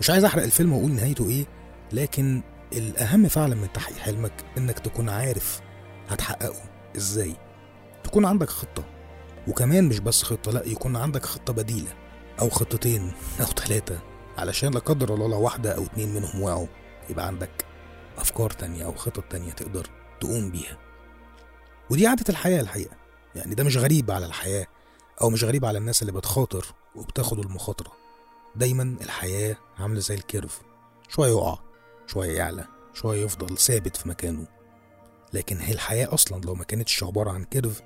مش 0.00 0.10
عايز 0.10 0.24
أحرق 0.24 0.42
الفيلم 0.42 0.72
وأقول 0.72 0.90
نهايته 0.92 1.28
إيه 1.28 1.46
لكن 1.92 2.42
الأهم 2.72 3.28
فعلا 3.28 3.54
من 3.54 3.72
تحقيق 3.72 3.98
حلمك 3.98 4.32
إنك 4.58 4.78
تكون 4.78 5.08
عارف 5.08 5.60
هتحققه 6.08 6.56
إزاي. 6.96 7.36
تكون 8.04 8.24
عندك 8.24 8.48
خطة. 8.48 8.84
وكمان 9.48 9.88
مش 9.88 9.98
بس 9.98 10.22
خطة 10.22 10.52
لا 10.52 10.66
يكون 10.66 10.96
عندك 10.96 11.24
خطة 11.26 11.52
بديلة 11.52 11.94
أو 12.40 12.50
خطتين 12.50 13.12
أو 13.40 13.44
ثلاثة 13.46 13.98
علشان 14.38 14.74
لا 14.74 14.80
قدر 14.80 15.14
الله 15.14 15.28
لو 15.28 15.40
واحدة 15.40 15.76
أو 15.76 15.84
اتنين 15.84 16.14
منهم 16.14 16.42
وقعوا 16.42 16.66
يبقى 17.10 17.26
عندك 17.26 17.64
أفكار 18.18 18.50
تانية 18.50 18.84
أو 18.84 18.94
خطط 18.94 19.24
تانية 19.30 19.52
تقدر 19.52 19.86
تقوم 20.20 20.50
بيها. 20.50 20.78
ودي 21.90 22.06
عادة 22.06 22.24
الحياة 22.28 22.60
الحقيقة. 22.60 22.96
يعني 23.34 23.54
ده 23.54 23.64
مش 23.64 23.76
غريب 23.76 24.10
على 24.10 24.26
الحياة 24.26 24.66
أو 25.22 25.30
مش 25.30 25.44
غريب 25.44 25.64
على 25.64 25.78
الناس 25.78 26.02
اللي 26.02 26.12
بتخاطر 26.12 26.66
وبتاخد 26.94 27.38
المخاطرة. 27.38 27.92
دايما 28.56 28.96
الحياة 29.02 29.56
عاملة 29.78 30.00
زي 30.00 30.14
الكيرف. 30.14 30.60
شوية 31.08 31.30
يقع 31.30 31.58
شوية 32.06 32.36
يعلى 32.36 32.64
شوية 32.94 33.24
يفضل 33.24 33.58
ثابت 33.58 33.96
في 33.96 34.08
مكانه. 34.08 34.57
لكن 35.32 35.56
هي 35.56 35.72
الحياة 35.72 36.14
أصلا 36.14 36.40
لو 36.40 36.54
ما 36.54 36.64
كانتش 36.64 37.02
عبارة 37.04 37.30
عن 37.30 37.44
curve 37.44 37.82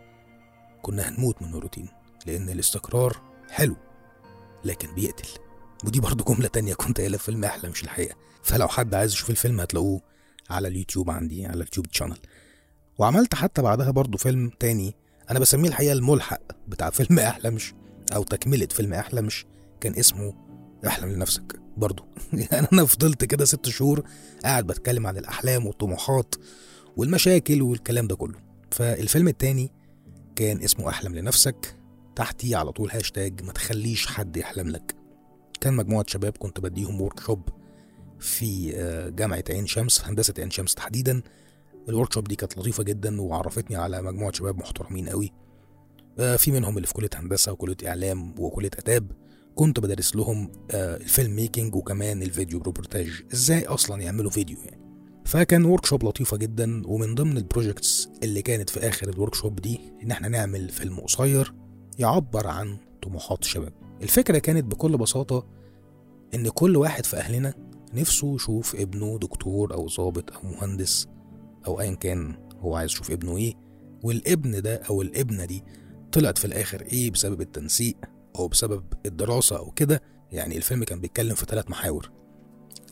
كنا 0.82 1.08
هنموت 1.08 1.42
من 1.42 1.54
الروتين 1.54 1.88
لأن 2.26 2.48
الاستقرار 2.48 3.22
حلو 3.50 3.76
لكن 4.64 4.94
بيقتل. 4.94 5.28
ودي 5.84 6.00
برضو 6.00 6.24
جملة 6.24 6.48
تانية 6.48 6.74
كنت 6.74 7.00
قايلها 7.00 7.18
في 7.18 7.24
فيلم 7.24 7.44
أحلمش 7.44 7.82
الحقيقة. 7.84 8.16
فلو 8.42 8.68
حد 8.68 8.94
عايز 8.94 9.12
يشوف 9.12 9.30
الفيلم 9.30 9.60
هتلاقوه 9.60 10.00
على 10.50 10.68
اليوتيوب 10.68 11.10
عندي 11.10 11.46
على 11.46 11.54
اليوتيوب 11.54 11.86
channel 11.86 12.18
وعملت 12.98 13.34
حتى 13.34 13.62
بعدها 13.62 13.90
برضو 13.90 14.18
فيلم 14.18 14.50
تاني 14.60 14.94
أنا 15.30 15.38
بسميه 15.38 15.68
الحقيقة 15.68 15.92
الملحق 15.92 16.40
بتاع 16.68 16.90
فيلم 16.90 17.18
أحلمش 17.18 17.74
أو 18.14 18.22
تكملة 18.22 18.66
فيلم 18.66 18.92
أحلمش 18.92 19.46
كان 19.80 19.94
اسمه 19.94 20.34
أحلم 20.86 21.12
لنفسك 21.12 21.60
برضو. 21.76 22.04
يعني 22.50 22.68
أنا 22.72 22.84
فضلت 22.84 23.24
كده 23.24 23.44
ست 23.44 23.68
شهور 23.68 24.02
قاعد 24.44 24.66
بتكلم 24.66 25.06
عن 25.06 25.18
الأحلام 25.18 25.66
والطموحات 25.66 26.34
والمشاكل 26.96 27.62
والكلام 27.62 28.06
ده 28.06 28.16
كله. 28.16 28.38
فالفيلم 28.70 29.28
التاني 29.28 29.70
كان 30.36 30.62
اسمه 30.62 30.88
أحلم 30.88 31.14
لنفسك 31.14 31.76
تحتيه 32.16 32.56
على 32.56 32.72
طول 32.72 32.90
هاشتاج 32.90 33.42
ما 33.44 33.52
تخليش 33.52 34.06
حد 34.06 34.36
يحلم 34.36 34.68
لك. 34.68 34.94
كان 35.60 35.74
مجموعة 35.74 36.04
شباب 36.08 36.36
كنت 36.36 36.60
بديهم 36.60 37.00
workshop 37.00 37.48
في 38.20 38.72
آه، 38.76 39.08
جامعة 39.08 39.44
عين 39.50 39.66
شمس 39.66 40.04
هندسة 40.04 40.34
عين 40.38 40.50
شمس 40.50 40.74
تحديدا. 40.74 41.22
ال 41.88 42.12
workshop 42.12 42.28
دي 42.28 42.36
كانت 42.36 42.58
لطيفة 42.58 42.82
جدا 42.82 43.20
وعرفتني 43.20 43.76
على 43.76 44.02
مجموعة 44.02 44.32
شباب 44.32 44.58
محترمين 44.58 45.08
قوي. 45.08 45.32
آه، 46.18 46.36
في 46.36 46.50
منهم 46.50 46.76
اللي 46.76 46.86
في 46.86 46.94
كلية 46.94 47.10
هندسة 47.14 47.52
وكلية 47.52 47.76
إعلام 47.86 48.34
وكلية 48.38 48.70
آداب. 48.78 49.12
كنت 49.54 49.80
بدرس 49.80 50.16
لهم 50.16 50.52
آه، 50.70 50.96
ال 50.96 51.04
film 51.04 51.36
making 51.36 51.74
وكمان 51.74 52.22
ال 52.22 52.28
video 52.28 52.58
reportage 52.58 53.22
إزاي 53.32 53.66
أصلا 53.66 54.02
يعملوا 54.02 54.30
فيديو 54.30 54.56
يعني؟ 54.64 54.81
فكان 55.24 55.64
workshop 55.64 56.04
لطيفة 56.04 56.36
جدا 56.36 56.82
ومن 56.86 57.14
ضمن 57.14 57.36
ال 57.36 57.44
projects 57.44 58.08
اللي 58.22 58.42
كانت 58.42 58.70
في 58.70 58.80
آخر 58.80 59.08
ال 59.08 59.34
workshop 59.34 59.60
دي 59.60 59.80
إن 60.02 60.10
إحنا 60.10 60.28
نعمل 60.28 60.68
فيلم 60.68 61.00
قصير 61.00 61.54
يعبر 61.98 62.46
عن 62.46 62.76
طموحات 63.02 63.42
الشباب. 63.42 63.72
الفكرة 64.02 64.38
كانت 64.38 64.64
بكل 64.64 64.96
بساطة 64.98 65.46
إن 66.34 66.48
كل 66.48 66.76
واحد 66.76 67.06
في 67.06 67.16
أهلنا 67.16 67.54
نفسه 67.94 68.34
يشوف 68.34 68.74
ابنه 68.76 69.18
دكتور 69.18 69.74
أو 69.74 69.86
ضابط 69.86 70.32
أو 70.32 70.42
مهندس 70.42 71.06
أو 71.66 71.80
ايا 71.80 71.94
كان 71.94 72.34
هو 72.60 72.74
عايز 72.76 72.90
يشوف 72.90 73.10
ابنه 73.10 73.36
إيه 73.36 73.54
والابن 74.02 74.62
ده 74.62 74.76
أو 74.76 75.02
الابنة 75.02 75.44
دي 75.44 75.64
طلعت 76.12 76.38
في 76.38 76.44
الآخر 76.44 76.80
إيه 76.80 77.10
بسبب 77.10 77.40
التنسيق 77.40 77.96
أو 78.38 78.48
بسبب 78.48 78.84
الدراسة 79.06 79.58
أو 79.58 79.70
كده. 79.70 80.02
يعني 80.32 80.56
الفيلم 80.56 80.84
كان 80.84 81.00
بيتكلم 81.00 81.34
في 81.34 81.44
ثلاث 81.44 81.70
محاور. 81.70 82.10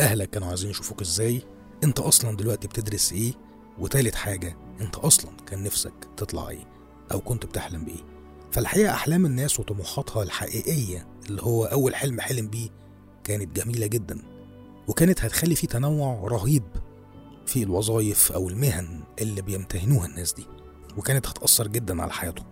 أهلك 0.01 0.31
كانوا 0.31 0.49
عايزين 0.49 0.71
يشوفوك 0.71 1.01
إزاي 1.01 1.43
انت 1.85 2.01
أصلا 2.01 2.37
دلوقتي 2.37 2.69
بتدرس 2.69 3.13
إيه؟ 3.13 3.33
وتالت 3.79 4.15
حاجة 4.15 4.57
انت 4.81 4.97
أصلا 4.97 5.31
كان 5.47 5.63
نفسك 5.63 5.93
تطلع 6.17 6.49
إيه؟ 6.49 6.65
أو 7.13 7.21
كنت 7.21 7.47
بتحلم 7.47 7.85
بإيه؟ 7.85 8.05
فالحقيقة 8.53 8.93
أحلام 8.95 9.27
الناس 9.27 9.61
وطموحاتها 9.61 10.23
الحقيقية 10.23 11.07
اللي 11.29 11.43
هو 11.43 11.65
أول 11.65 11.95
حلم 11.95 12.21
حلم 12.21 12.49
بيه 12.49 12.69
كانت 13.25 13.57
جميلة 13.61 13.87
جدا 13.87 14.23
وكانت 14.89 15.25
هتخلي 15.25 15.55
فيه 15.55 15.69
تنوع 15.69 16.21
رهيب 16.29 16.63
في 17.47 17.63
الوظائف 17.63 18.33
أو 18.33 18.49
المهن 18.49 19.01
اللي 19.21 19.43
بيمتهنوها 19.43 20.07
الناس 20.07 20.33
دي 20.33 20.47
وكانت 20.97 21.27
هتأثر 21.27 21.69
جدا 21.69 22.03
على 22.03 22.13
حياتهم. 22.13 22.47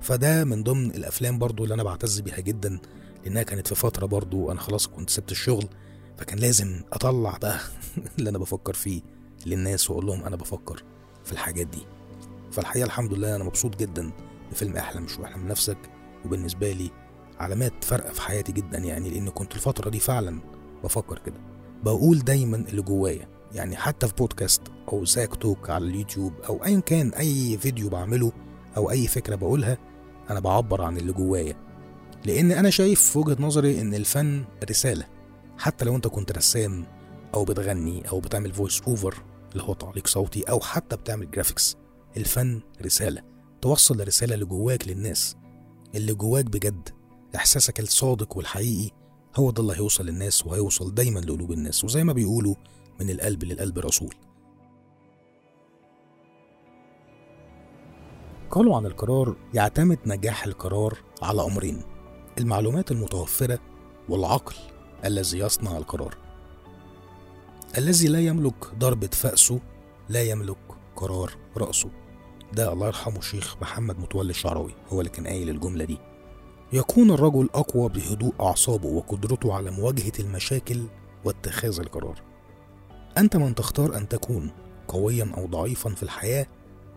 فده 0.00 0.44
من 0.44 0.62
ضمن 0.62 0.90
الأفلام 0.90 1.38
برضو 1.38 1.64
اللي 1.64 1.74
أنا 1.74 1.82
بعتز 1.82 2.20
بيها 2.20 2.40
جدا 2.40 2.78
لأنها 3.24 3.42
كانت 3.42 3.68
في 3.68 3.74
فترة 3.74 4.06
برضو 4.06 4.50
أنا 4.50 4.60
خلاص 4.60 4.86
كنت 4.86 5.10
سبت 5.10 5.30
الشغل 5.32 5.68
فكان 6.18 6.38
لازم 6.38 6.82
أطلع 6.92 7.36
بقى 7.36 7.58
اللي 8.18 8.30
أنا 8.30 8.38
بفكر 8.38 8.74
فيه 8.74 9.02
للناس 9.46 9.90
وأقول 9.90 10.06
لهم 10.06 10.24
أنا 10.24 10.36
بفكر 10.36 10.82
في 11.24 11.32
الحاجات 11.32 11.66
دي. 11.66 11.86
فالحقيقة 12.52 12.86
الحمد 12.86 13.12
لله 13.14 13.36
أنا 13.36 13.44
مبسوط 13.44 13.76
جدا 13.76 14.10
بفيلم 14.52 14.76
أحلم 14.76 15.02
مش 15.02 15.18
واحلم 15.18 15.48
نفسك 15.48 15.78
وبالنسبة 16.24 16.72
لي 16.72 16.90
علامات 17.38 17.84
فارقه 17.84 18.12
في 18.12 18.22
حياتي 18.22 18.52
جدا 18.52 18.78
يعني 18.78 19.10
لأن 19.10 19.28
كنت 19.30 19.54
الفترة 19.54 19.90
دي 19.90 19.98
فعلا 19.98 20.40
بفكر 20.84 21.18
كده. 21.18 21.40
بقول 21.84 22.18
دايما 22.18 22.56
اللي 22.56 22.82
جوايا 22.82 23.28
يعني 23.52 23.76
حتى 23.76 24.08
في 24.08 24.14
بودكاست 24.14 24.62
أو 24.92 25.04
زاك 25.04 25.34
توك 25.34 25.70
على 25.70 25.84
اليوتيوب 25.84 26.32
أو 26.48 26.64
ايا 26.64 26.80
كان 26.80 27.08
أي 27.08 27.58
فيديو 27.58 27.88
بعمله 27.88 28.32
أو 28.76 28.90
أي 28.90 29.06
فكرة 29.06 29.34
بقولها 29.34 29.78
أنا 30.30 30.40
بعبر 30.40 30.82
عن 30.82 30.96
اللي 30.96 31.12
جوايا. 31.12 31.56
لأن 32.24 32.52
أنا 32.52 32.70
شايف 32.70 33.00
في 33.02 33.18
وجهة 33.18 33.36
نظري 33.40 33.80
إن 33.80 33.94
الفن 33.94 34.44
رسالة. 34.70 35.13
حتى 35.58 35.84
لو 35.84 35.96
انت 35.96 36.06
كنت 36.06 36.32
رسام 36.32 36.86
أو 37.34 37.44
بتغني 37.44 38.08
أو 38.08 38.20
بتعمل 38.20 38.52
voice 38.52 38.82
over 38.82 39.14
اللي 39.52 39.62
هو 39.62 39.74
تعليق 39.74 40.06
صوتي 40.06 40.42
أو 40.42 40.60
حتى 40.60 40.96
بتعمل 40.96 41.30
graphics 41.30 41.76
الفن 42.16 42.60
رسالة. 42.82 43.22
توصل 43.62 44.00
الرسالة 44.00 44.34
اللي 44.34 44.44
جواك 44.44 44.88
للناس 44.88 45.36
اللي 45.94 46.14
جواك 46.14 46.44
بجد. 46.44 46.88
إحساسك 47.36 47.80
الصادق 47.80 48.36
والحقيقي 48.36 48.90
هو 49.36 49.50
ده 49.50 49.62
اللي 49.62 49.74
هيوصل 49.76 50.06
للناس 50.06 50.46
وهيوصل 50.46 50.94
دايما 50.94 51.20
لقلوب 51.20 51.52
الناس 51.52 51.84
وزي 51.84 52.04
ما 52.04 52.12
بيقولوا 52.12 52.54
من 53.00 53.10
القلب 53.10 53.44
للقلب 53.44 53.78
رسول. 53.78 54.14
قالوا 58.50 58.76
عن 58.76 58.86
القرار 58.86 59.36
يعتمد 59.54 59.98
نجاح 60.06 60.44
القرار 60.44 60.98
على 61.22 61.44
أمرين 61.44 61.82
المعلومات 62.38 62.90
المتوفرة 62.90 63.58
والعقل. 64.08 64.54
الذي 65.04 65.38
يصنع 65.38 65.76
القرار. 65.76 66.16
الذي 67.78 68.08
لا 68.08 68.20
يملك 68.20 68.74
ضربة 68.78 69.06
فأسه 69.06 69.60
لا 70.08 70.22
يملك 70.22 70.58
قرار 70.96 71.32
رأسه. 71.56 71.90
ده 72.52 72.72
الله 72.72 72.86
يرحمه 72.86 73.18
الشيخ 73.18 73.56
محمد 73.62 73.98
متولي 73.98 74.30
الشعراوي 74.30 74.74
هو 74.88 75.00
اللي 75.00 75.10
كان 75.10 75.26
قايل 75.26 75.48
الجملة 75.50 75.84
دي. 75.84 75.98
يكون 76.72 77.10
الرجل 77.10 77.48
أقوى 77.54 77.88
بهدوء 77.88 78.34
أعصابه 78.40 78.88
وقدرته 78.88 79.54
على 79.54 79.70
مواجهة 79.70 80.12
المشاكل 80.20 80.82
واتخاذ 81.24 81.80
القرار. 81.80 82.22
أنت 83.18 83.36
من 83.36 83.54
تختار 83.54 83.96
أن 83.96 84.08
تكون 84.08 84.50
قويا 84.88 85.32
أو 85.36 85.46
ضعيفا 85.46 85.90
في 85.90 86.02
الحياة 86.02 86.46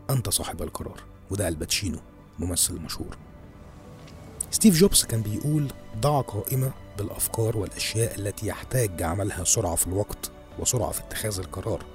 أنت 0.10 0.30
صاحب 0.30 0.62
القرار 0.62 1.04
وده 1.32 1.48
آل 1.47 1.59
باتشينو 1.59 1.99
ممثل 2.39 2.80
مشهور. 2.80 3.17
ستيف 4.51 4.75
جوبز 4.75 5.03
كان 5.03 5.21
بيقول 5.21 5.67
ضع 5.99 6.21
قائمة 6.21 6.71
بالأفكار 6.97 7.57
والأشياء 7.57 8.15
التي 8.19 8.47
يحتاج 8.47 9.03
عملها 9.03 9.43
سرعة 9.43 9.75
في 9.75 9.88
الوقت 9.88 10.31
وسرعة 10.60 10.91
في 10.91 10.99
اتخاذ 11.01 11.39
القرار. 11.39 11.86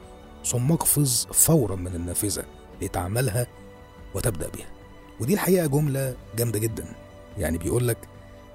ثم 0.47 0.73
اقفز 0.73 1.27
فورا 1.33 1.77
من 1.77 1.95
النافذة 1.95 2.45
لتعملها 2.83 3.47
وتبدأ 4.15 4.49
بها 4.49 4.67
ودي 5.21 5.35
الحقيقة 5.35 5.67
جملة 5.67 6.17
جامدة 6.37 6.59
جدا. 6.59 6.85
يعني 7.39 7.59
بيقول 7.59 7.89
لك 7.89 7.99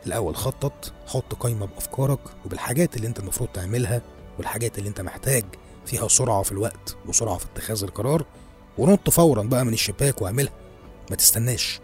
الأول 0.07 0.35
خطط 0.35 0.93
حط 1.07 1.33
قائمة 1.33 1.65
بأفكارك 1.65 2.19
وبالحاجات 2.45 2.97
اللي 2.97 3.07
أنت 3.07 3.19
المفروض 3.19 3.49
تعملها 3.53 4.01
والحاجات 4.37 4.77
اللي 4.77 4.89
أنت 4.89 5.01
محتاج 5.01 5.45
فيها 5.85 6.07
سرعة 6.07 6.41
في 6.43 6.51
الوقت 6.51 6.95
وسرعة 7.05 7.37
في 7.37 7.45
اتخاذ 7.45 7.83
القرار 7.83 8.25
ونط 8.77 9.09
فورا 9.09 9.43
بقى 9.43 9.65
من 9.65 9.73
الشباك 9.73 10.21
واعملها. 10.21 10.53
ما 11.09 11.15
تستناش. 11.15 11.79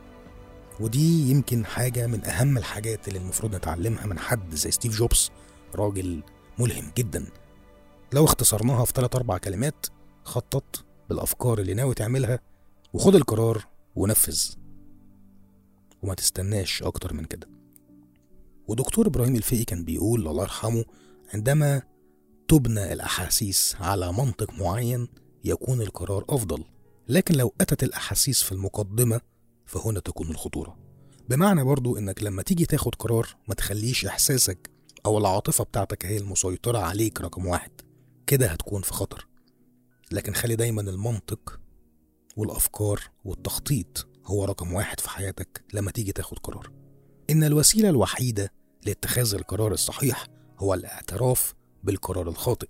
ودي 0.84 1.30
يمكن 1.30 1.66
حاجة 1.66 2.08
من 2.08 2.26
أهم 2.26 2.58
الحاجات 2.58 3.08
اللي 3.08 3.20
المفروض 3.20 3.56
نتعلمها 3.56 4.06
من 4.06 4.20
حد 4.20 4.56
زي 4.56 4.72
ستيف 4.72 4.98
جوبز 4.98 5.32
راجل 5.76 6.24
ملهم 6.60 6.92
جدا. 6.98 7.26
لو 8.14 8.26
اختصرناها 8.26 8.86
في 8.86 8.94
3 8.96 9.18
أربع 9.18 9.38
كلمات 9.38 9.86
خطط 10.24 10.86
بالأفكار 11.10 11.60
اللي 11.60 11.74
ناوي 11.74 11.96
تعملها 11.96 12.40
وخد 12.94 13.16
القرار 13.16 13.66
ونفذ. 13.96 14.42
وما 16.02 16.14
تستناش 16.14 16.84
أكتر 16.84 17.14
من 17.14 17.26
كده. 17.26 17.48
ودكتور 18.68 19.08
إبراهيم 19.08 19.36
الفقي 19.36 19.64
كان 19.64 19.86
بيقول 19.86 20.28
الله 20.28 20.44
يرحمه 20.44 20.86
عندما 21.34 21.82
تبنى 22.48 22.94
الأحاسيس 22.94 23.76
على 23.80 24.14
منطق 24.14 24.54
معين 24.54 25.08
يكون 25.44 25.82
القرار 25.82 26.26
أفضل. 26.30 26.64
لكن 27.08 27.36
لو 27.36 27.54
أتت 27.62 27.84
الأحاسيس 27.84 28.44
في 28.44 28.52
المقدمة 28.52 29.22
فهنا 29.66 30.00
تكون 30.00 30.30
الخطورة. 30.30 30.78
بمعنى 31.30 31.64
برضو 31.64 31.98
إنك 31.98 32.24
لما 32.24 32.42
تيجي 32.42 32.66
تاخد 32.66 32.96
قرار 32.96 33.28
ما 33.48 33.56
تخليش 33.56 34.06
إحساسك 34.06 34.70
أو 35.06 35.18
العاطفة 35.18 35.64
بتاعتك 35.64 36.06
هي 36.06 36.18
المسيطرة 36.18 36.78
عليك 36.78 37.22
رقم 37.22 37.46
واحد. 37.46 37.72
كده 38.28 38.48
هتكون 38.48 38.82
في 38.82 38.94
خطر. 38.94 39.28
لكن 40.12 40.34
خلي 40.34 40.56
دايما 40.56 40.82
المنطق 40.82 41.60
والأفكار 42.38 43.02
والتخطيط 43.26 44.08
هو 44.26 44.46
رقم 44.46 44.74
واحد 44.74 45.00
في 45.00 45.10
حياتك 45.10 45.64
لما 45.74 45.92
تيجي 45.92 46.12
تاخد 46.12 46.40
قرار. 46.40 46.72
إن 47.30 47.44
الوسيلة 47.44 47.90
الوحيدة 47.90 48.52
لاتخاذ 48.86 49.36
القرار 49.36 49.72
الصحيح 49.72 50.28
هو 50.60 50.74
الاعتراف 50.74 51.54
بالقرار 51.84 52.30
الخاطئ. 52.30 52.70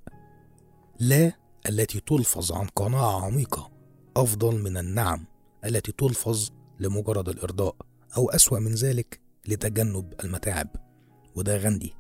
لا 1.00 1.32
التي 1.70 2.00
تلفظ 2.00 2.52
عن 2.52 2.68
قناعة 2.68 3.26
عميقة 3.26 3.72
أفضل 4.18 4.62
من 4.62 4.78
النعم 4.78 5.26
التي 5.66 5.92
تلفظ 5.92 6.50
لمجرد 6.80 7.30
الإرضاء 7.30 7.76
أو 8.18 8.30
أسوأ 8.30 8.60
من 8.60 8.74
ذلك 8.74 9.20
لتجنب 9.48 10.14
المتاعب. 10.24 10.68
وده 11.36 11.58
غاندي 11.58 11.94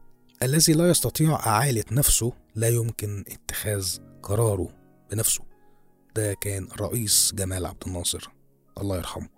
الذي 0.43 0.73
لا 0.73 0.89
يستطيع 0.89 1.36
إعالة 1.36 1.83
نفسه 1.91 2.33
لا 2.55 2.69
يمكن 2.69 3.23
اتخاذ 3.27 3.97
قراره 4.23 4.69
بنفسه. 5.12 5.43
ده 6.15 6.33
كان 6.33 6.67
رئيس 6.79 7.31
جمال 7.36 7.65
عبد 7.65 7.83
الناصر. 7.88 8.29
الله 8.77 8.97
يرحمه. 8.97 9.29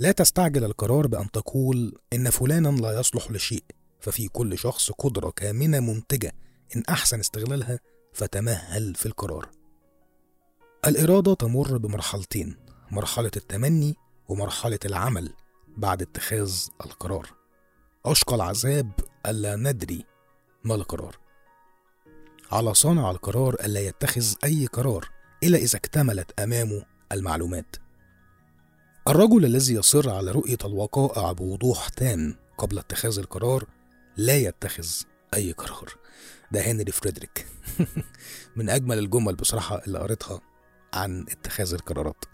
لا 0.00 0.12
تستعجل 0.12 0.64
القرار 0.64 1.06
بأن 1.06 1.30
تقول 1.30 1.98
إن 2.12 2.30
فلانا 2.30 2.68
لا 2.68 3.00
يصلح 3.00 3.30
لشيء 3.30 3.64
ففي 4.00 4.28
كل 4.28 4.58
شخص 4.58 4.90
قدرة 4.90 5.30
كامنة 5.30 5.80
منتجة 5.80 6.32
إن 6.76 6.82
أحسن 6.88 7.20
استغلالها 7.20 7.78
فتمهل 8.12 8.94
في 8.94 9.06
القرار. 9.06 9.50
الإرادة 10.86 11.34
تمر 11.34 11.78
بمرحلتين. 11.78 12.56
مرحلة 12.90 13.30
التمني 13.36 13.96
ومرحلة 14.32 14.78
العمل 14.84 15.32
بعد 15.76 16.02
اتخاذ 16.02 16.54
القرار. 16.84 17.34
أشقى 18.06 18.34
العذاب 18.34 18.90
ألا 19.26 19.56
ندري 19.56 20.06
ما 20.64 20.74
القرار. 20.74 21.18
على 22.52 22.74
صانع 22.74 23.10
القرار 23.10 23.54
ألا 23.54 23.80
يتخذ 23.80 24.34
أي 24.44 24.66
قرار 24.66 25.08
إلا 25.42 25.58
إذا 25.58 25.76
اكتملت 25.76 26.40
أمامه 26.40 26.84
المعلومات. 27.12 27.76
الرجل 29.08 29.44
الذي 29.44 29.74
يصر 29.74 30.10
على 30.10 30.30
رؤية 30.30 30.58
الوقائع 30.64 31.32
بوضوح 31.32 31.88
تام 31.88 32.36
قبل 32.58 32.78
اتخاذ 32.78 33.18
القرار 33.18 33.64
لا 34.16 34.36
يتخذ 34.36 34.88
أي 35.34 35.52
قرار. 35.52 35.94
ده 36.52 36.60
هنري 36.60 36.92
فريدريك. 36.92 37.46
من 38.56 38.70
أجمل 38.70 38.98
الجمل 38.98 39.34
بصراحة 39.34 39.82
اللي 39.86 39.98
قريتها 39.98 40.40
عن 40.94 41.26
اتخاذ 41.30 41.74
القرارات. 41.74 42.24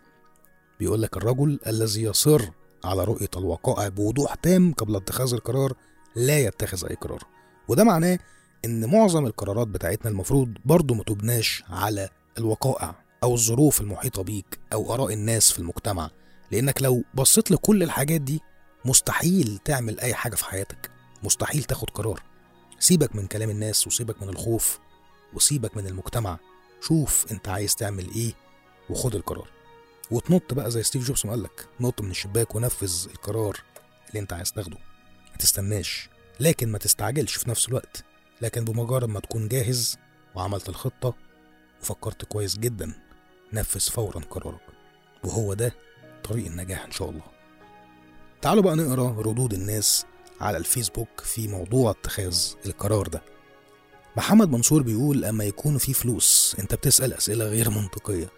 بيقول 0.78 1.02
لك 1.02 1.16
الرجل 1.16 1.60
الذي 1.66 2.02
يصر 2.02 2.42
على 2.84 3.04
رؤية 3.04 3.28
الوقائع 3.36 3.88
بوضوح 3.88 4.34
تام 4.34 4.72
قبل 4.72 4.96
اتخاذ 4.96 5.34
القرار 5.34 5.72
لا 6.16 6.38
يتخذ 6.38 6.86
أي 6.86 6.94
قرار. 6.94 7.22
وده 7.68 7.84
معناه 7.84 8.18
إن 8.64 8.90
معظم 8.90 9.26
القرارات 9.26 9.68
بتاعتنا 9.68 10.10
المفروض 10.10 10.54
برضو 10.64 10.94
ما 10.94 11.02
تبناش 11.02 11.64
على 11.68 12.08
الوقائع 12.38 12.94
أو 13.22 13.34
الظروف 13.34 13.80
المحيطة 13.80 14.22
بيك 14.22 14.58
أو 14.72 14.94
آراء 14.94 15.12
الناس 15.12 15.52
في 15.52 15.58
المجتمع. 15.58 16.10
لأنك 16.50 16.82
لو 16.82 17.04
بصيت 17.14 17.50
لكل 17.50 17.82
الحاجات 17.82 18.20
دي 18.20 18.40
مستحيل 18.84 19.58
تعمل 19.64 20.00
أي 20.00 20.14
حاجة 20.14 20.34
في 20.34 20.44
حياتك. 20.44 20.90
مستحيل 21.22 21.64
تاخد 21.64 21.90
قرار. 21.90 22.22
سيبك 22.78 23.16
من 23.16 23.26
كلام 23.26 23.50
الناس 23.50 23.86
وسيبك 23.86 24.22
من 24.22 24.28
الخوف 24.28 24.78
وسيبك 25.34 25.76
من 25.76 25.86
المجتمع. 25.86 26.38
شوف 26.80 27.26
أنت 27.30 27.48
عايز 27.48 27.74
تعمل 27.74 28.10
إيه 28.14 28.32
وخد 28.90 29.14
القرار. 29.14 29.57
وتنط 30.10 30.54
بقى 30.54 30.70
زي 30.70 30.82
ستيف 30.82 31.04
جوبز 31.06 31.26
ما 31.26 31.32
قالك 31.32 31.68
نط 31.80 32.00
من 32.00 32.10
الشباك 32.10 32.54
ونفذ 32.54 33.06
القرار 33.10 33.60
اللي 34.08 34.20
انت 34.20 34.32
عايز 34.32 34.52
تاخده. 34.52 34.76
ما 35.30 35.36
تستناش 35.38 36.08
لكن 36.40 36.68
ما 36.72 36.78
تستعجلش 36.78 37.34
في 37.36 37.50
نفس 37.50 37.68
الوقت. 37.68 38.04
لكن 38.42 38.64
بمجرد 38.64 39.08
ما 39.08 39.20
تكون 39.20 39.48
جاهز 39.48 39.98
وعملت 40.34 40.68
الخطة 40.68 41.14
وفكرت 41.82 42.24
كويس 42.24 42.58
جدا 42.58 42.92
نفذ 43.52 43.80
فورا 43.80 44.20
قرارك. 44.20 44.60
وهو 45.24 45.54
ده 45.54 45.74
طريق 46.24 46.46
النجاح 46.46 46.84
إن 46.84 46.90
شاء 46.92 47.10
الله. 47.10 47.22
تعالوا 48.42 48.62
بقى 48.62 48.76
نقرأ 48.76 49.22
ردود 49.22 49.52
الناس 49.52 50.06
على 50.40 50.56
الفيسبوك 50.56 51.20
في 51.20 51.48
موضوع 51.48 51.90
اتخاذ 51.90 52.38
القرار 52.66 53.06
ده. 53.06 53.22
محمد 54.16 54.48
منصور 54.48 54.82
بيقول 54.82 55.24
أما 55.24 55.44
يكون 55.44 55.78
في 55.78 55.92
فلوس 55.92 56.56
أنت 56.58 56.74
بتسأل 56.74 57.12
أسئلة 57.14 57.44
غير 57.44 57.70
منطقية. 57.70 58.28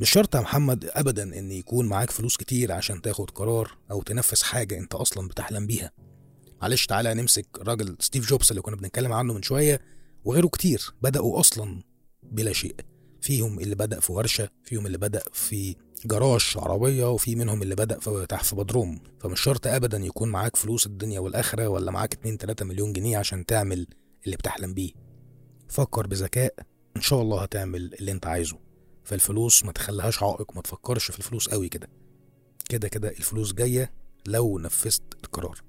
مش 0.00 0.10
شرط 0.10 0.34
يا 0.34 0.40
محمد 0.40 0.90
ابدا 0.94 1.22
إن 1.38 1.52
يكون 1.52 1.86
معاك 1.86 2.10
فلوس 2.10 2.36
كتير 2.36 2.72
عشان 2.72 3.02
تاخد 3.02 3.30
قرار 3.30 3.78
أو 3.90 4.02
تنفذ 4.02 4.42
حاجة 4.44 4.78
أنت 4.78 4.94
أصلا 4.94 5.28
بتحلم 5.28 5.66
بيها. 5.66 5.90
معلش 6.62 6.86
تعالى 6.86 7.14
نمسك 7.14 7.46
راجل 7.58 7.96
ستيف 8.00 8.28
جوبز 8.28 8.48
اللي 8.50 8.62
كنا 8.62 8.76
بنتكلم 8.76 9.12
عنه 9.12 9.34
من 9.34 9.42
شوية 9.42 9.80
وغيره 10.24 10.46
كتير 10.46 10.94
بدأوا 11.02 11.40
أصلا 11.40 11.82
بلا 12.22 12.52
شيء. 12.52 12.74
فيهم 13.20 13.60
اللي 13.60 13.74
بدأ 13.74 14.00
في 14.00 14.12
ورشة 14.12 14.48
فيهم 14.64 14.86
اللي 14.86 14.98
بدأ 14.98 15.22
في 15.32 15.76
جراج 16.04 16.52
عربية 16.56 17.10
وفي 17.10 17.36
منهم 17.36 17.62
اللي 17.62 17.74
بدأ 17.74 17.98
في 17.98 18.26
تحت 18.28 18.44
في 18.44 18.56
بدروم 18.56 19.00
فمش 19.20 19.40
شرط 19.40 19.66
أبدا 19.66 19.98
يكون 19.98 20.28
معاك 20.28 20.56
فلوس 20.56 20.86
الدنيا 20.86 21.20
والآخرة 21.20 21.68
ولا 21.68 21.90
معاك 21.90 22.12
2 22.14 22.36
3 22.36 22.64
مليون 22.64 22.92
جنيه 22.92 23.18
عشان 23.18 23.46
تعمل 23.46 23.86
اللي 24.24 24.36
بتحلم 24.36 24.74
بيه. 24.74 24.92
فكر 25.68 26.06
بذكاء 26.06 26.54
إن 26.96 27.00
شاء 27.00 27.22
الله 27.22 27.42
هتعمل 27.42 27.94
اللي 28.00 28.12
أنت 28.12 28.26
عايزه. 28.26 28.67
فالفلوس 29.08 29.64
ما 29.64 29.72
تخليهاش 29.72 30.22
عائق 30.22 30.56
ما 30.56 30.62
تفكرش 30.62 31.10
في 31.10 31.18
الفلوس 31.18 31.48
قوي 31.48 31.68
كده. 31.68 31.88
كده 32.68 32.88
كده 32.88 33.08
الفلوس 33.08 33.52
جاية 33.52 33.92
لو 34.26 34.58
نفذت 34.58 35.02
القرار. 35.24 35.62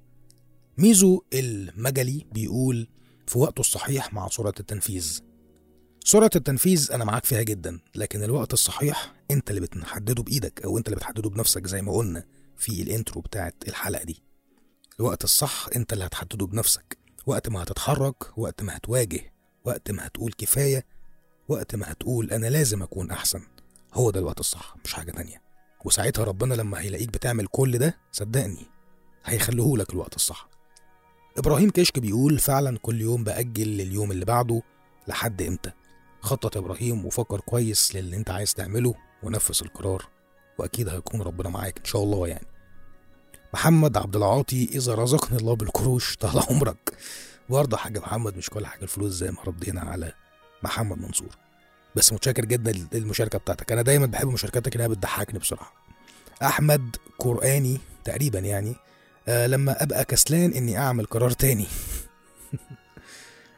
ميزو 0.78 1.22
المجلي 1.34 2.26
بيقول 2.32 2.88
في 3.28 3.38
وقته 3.40 3.60
الصحيح 3.60 4.14
مع 4.14 4.28
سرعة 4.28 4.54
التنفيذ. 4.60 5.20
سرعة 6.06 6.30
التنفيذ 6.36 6.92
أنا 6.92 7.06
معاك 7.06 7.26
فيها 7.26 7.42
جدا 7.42 7.80
لكن 7.96 8.24
الوقت 8.24 8.54
الصحيح 8.54 9.14
أنت 9.32 9.50
اللي 9.50 9.62
بتحدده 9.62 10.24
بإيدك 10.24 10.62
أو 10.66 10.78
أنت 10.78 10.88
اللي 10.88 10.96
بتحدده 10.96 11.30
بنفسك 11.30 11.68
زي 11.68 11.82
ما 11.82 11.92
قلنا 11.92 12.26
في 12.58 12.82
الإنترو 12.82 13.22
بتاعت 13.22 13.56
الحلقة 13.68 14.04
دي. 14.04 14.24
الوقت 15.00 15.24
الصح 15.24 15.68
أنت 15.76 15.94
اللي 15.94 16.06
هتحدده 16.06 16.48
بنفسك. 16.48 16.98
وقت 17.26 17.50
ما 17.50 17.64
هتتحرك 17.64 18.38
وقت 18.38 18.64
ما 18.64 18.78
هتواجه 18.78 19.34
وقت 19.66 19.92
ما 19.92 20.08
هتقول 20.08 20.34
كفاية 20.38 20.86
وقت 21.50 21.76
ما 21.76 21.92
هتقول 21.92 22.32
أنا 22.32 22.48
لازم 22.48 22.84
أكون 22.84 23.12
أحسن. 23.12 23.42
هو 23.94 24.12
ده 24.12 24.20
الوقت 24.20 24.40
الصح 24.40 24.76
مش 24.86 24.94
حاجة 24.94 25.12
تانية. 25.12 25.42
وساعتها 25.86 26.24
ربنا 26.24 26.54
لما 26.54 26.80
هيلاقيك 26.80 27.10
بتعمل 27.10 27.48
كل 27.48 27.78
ده 27.78 27.98
صدقني 28.12 28.66
هيخليهولك 29.26 29.90
الوقت 29.94 30.16
الصح. 30.16 30.50
إبراهيم 31.38 31.70
كشك 31.70 32.00
بيقول 32.00 32.40
فعلا 32.40 32.78
كل 32.78 33.02
يوم 33.02 33.24
بأجل 33.24 33.68
لليوم 33.68 34.12
اللي 34.12 34.26
بعده 34.26 34.62
لحد 35.08 35.42
إمتى؟ 35.42 35.72
خطط 36.22 36.56
يا 36.56 36.62
إبراهيم 36.62 37.06
وفكر 37.06 37.40
كويس 37.40 37.96
للي 37.96 38.16
أنت 38.16 38.30
عايز 38.30 38.54
تعمله 38.54 38.94
ونفذ 39.24 39.60
القرار 39.66 40.06
وأكيد 40.58 40.90
هيكون 40.90 41.22
ربنا 41.22 41.50
معاك 41.50 41.78
إن 41.78 41.86
شاء 41.86 42.04
الله 42.04 42.28
يعني. 42.28 42.48
محمد 43.54 43.98
عبد 43.98 44.16
العاطي 44.16 44.64
إذا 44.64 44.96
رزقني 44.96 45.38
الله 45.38 45.56
بالقروش 45.56 46.16
طال 46.16 46.44
عمرك. 46.50 46.98
برضه 47.50 47.78
يا 47.78 47.82
حاج 47.82 47.98
محمد 47.98 48.38
مش 48.38 48.50
كل 48.50 48.66
حاجة 48.66 48.84
الفلوس 48.84 49.12
زي 49.12 49.32
ما 49.32 49.44
ردينا 49.48 49.82
على 49.82 50.14
محمد 50.64 50.98
منصور. 50.98 51.38
بس 51.96 52.14
متشكر 52.14 52.46
جدا 52.46 52.72
للمشاركة 52.94 53.40
بتاعتك. 53.40 53.72
أنا 53.72 53.82
دايما 53.82 54.06
بحب 54.06 54.28
مشاركاتك 54.28 54.76
انها 54.76 54.88
بتضحكني 54.88 55.40
بصراحه 55.40 55.74
أحمد 56.44 56.96
قرآني 57.20 57.78
تقريبا 58.04 58.40
يعني 58.40 58.76
آه 59.28 59.48
لما 59.48 59.84
أبقى 59.84 60.06
كسلان 60.06 60.52
إني 60.52 60.78
أعمل 60.78 61.06
قرار 61.06 61.32
تاني. 61.32 61.68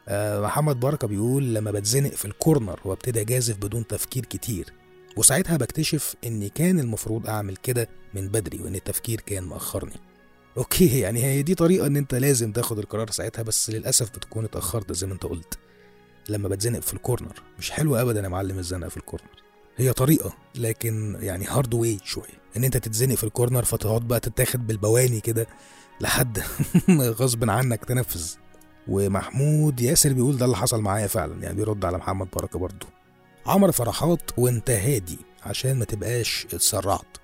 آه، 0.08 0.40
محمد 0.40 0.80
بركة 0.80 1.08
بيقول 1.08 1.54
لما 1.54 1.70
بتزنق 1.70 2.10
في 2.14 2.24
ال 2.24 2.32
corner 2.32 2.80
وأبتدي 2.84 3.20
أجازف 3.20 3.56
بدون 3.56 3.86
تفكير 3.86 4.26
كتير 4.26 4.72
وساعتها 5.16 5.56
بكتشف 5.56 6.14
إني 6.24 6.48
كان 6.48 6.80
المفروض 6.80 7.26
أعمل 7.26 7.56
كده 7.56 7.88
من 8.14 8.28
بدري 8.28 8.62
وإن 8.62 8.74
التفكير 8.74 9.20
كان 9.20 9.44
مأخرني. 9.44 10.00
okay 10.56 11.00
يعني 11.00 11.24
هي 11.24 11.42
دي 11.42 11.54
طريقة 11.54 11.86
إن 11.86 11.96
أنت 11.96 12.14
لازم 12.14 12.52
تاخد 12.52 12.78
القرار 12.78 13.10
ساعتها 13.10 13.42
بس 13.42 13.70
للأسف 13.70 14.10
بتكون 14.10 14.44
اتأخرت 14.44 14.92
زي 14.92 15.06
ما 15.06 15.14
أنت 15.14 15.22
قلت. 15.26 15.58
لما 16.28 16.48
بتزنق 16.48 16.80
في 16.80 16.94
ال 16.94 17.01
corner 17.01 17.42
مش 17.58 17.70
حلو 17.70 17.96
ابدا 17.96 18.20
يا 18.20 18.28
معلم 18.28 18.58
الزنقة 18.58 18.88
في 18.88 18.96
ال 18.96 19.03
corner 19.03 19.42
هي 19.76 19.92
طريقة 19.92 20.32
لكن 20.54 21.16
يعني 21.20 21.46
hard 21.46 21.74
way 21.74 21.98
شوية. 22.04 22.42
إن 22.56 22.64
أنت 22.64 22.76
تتزنق 22.76 23.14
في 23.14 23.24
ال 23.24 23.30
corner 23.30 23.64
فتقعد 23.64 24.08
بقى 24.08 24.20
تتاخد 24.20 24.66
بالبواني 24.66 25.20
كده 25.20 25.46
لحد 26.00 26.42
غصب 26.90 27.50
عنك 27.50 27.84
تنفذ. 27.84 28.34
ومحمود 28.88 29.80
ياسر 29.80 30.12
بيقول 30.12 30.36
ده 30.36 30.44
اللي 30.44 30.56
حصل 30.56 30.80
معايا 30.80 31.06
فعلا. 31.06 31.42
يعني 31.42 31.54
بيرد 31.54 31.84
على 31.84 31.98
محمد 31.98 32.28
بركة 32.36 32.58
برضه. 32.58 32.86
عمر 33.46 33.72
فرحات 33.72 34.30
وانت 34.38 34.70
هادي 34.70 35.18
عشان 35.42 35.78
ما 35.78 35.84
تبقاش 35.84 36.46
اتسرعت. 36.54 37.16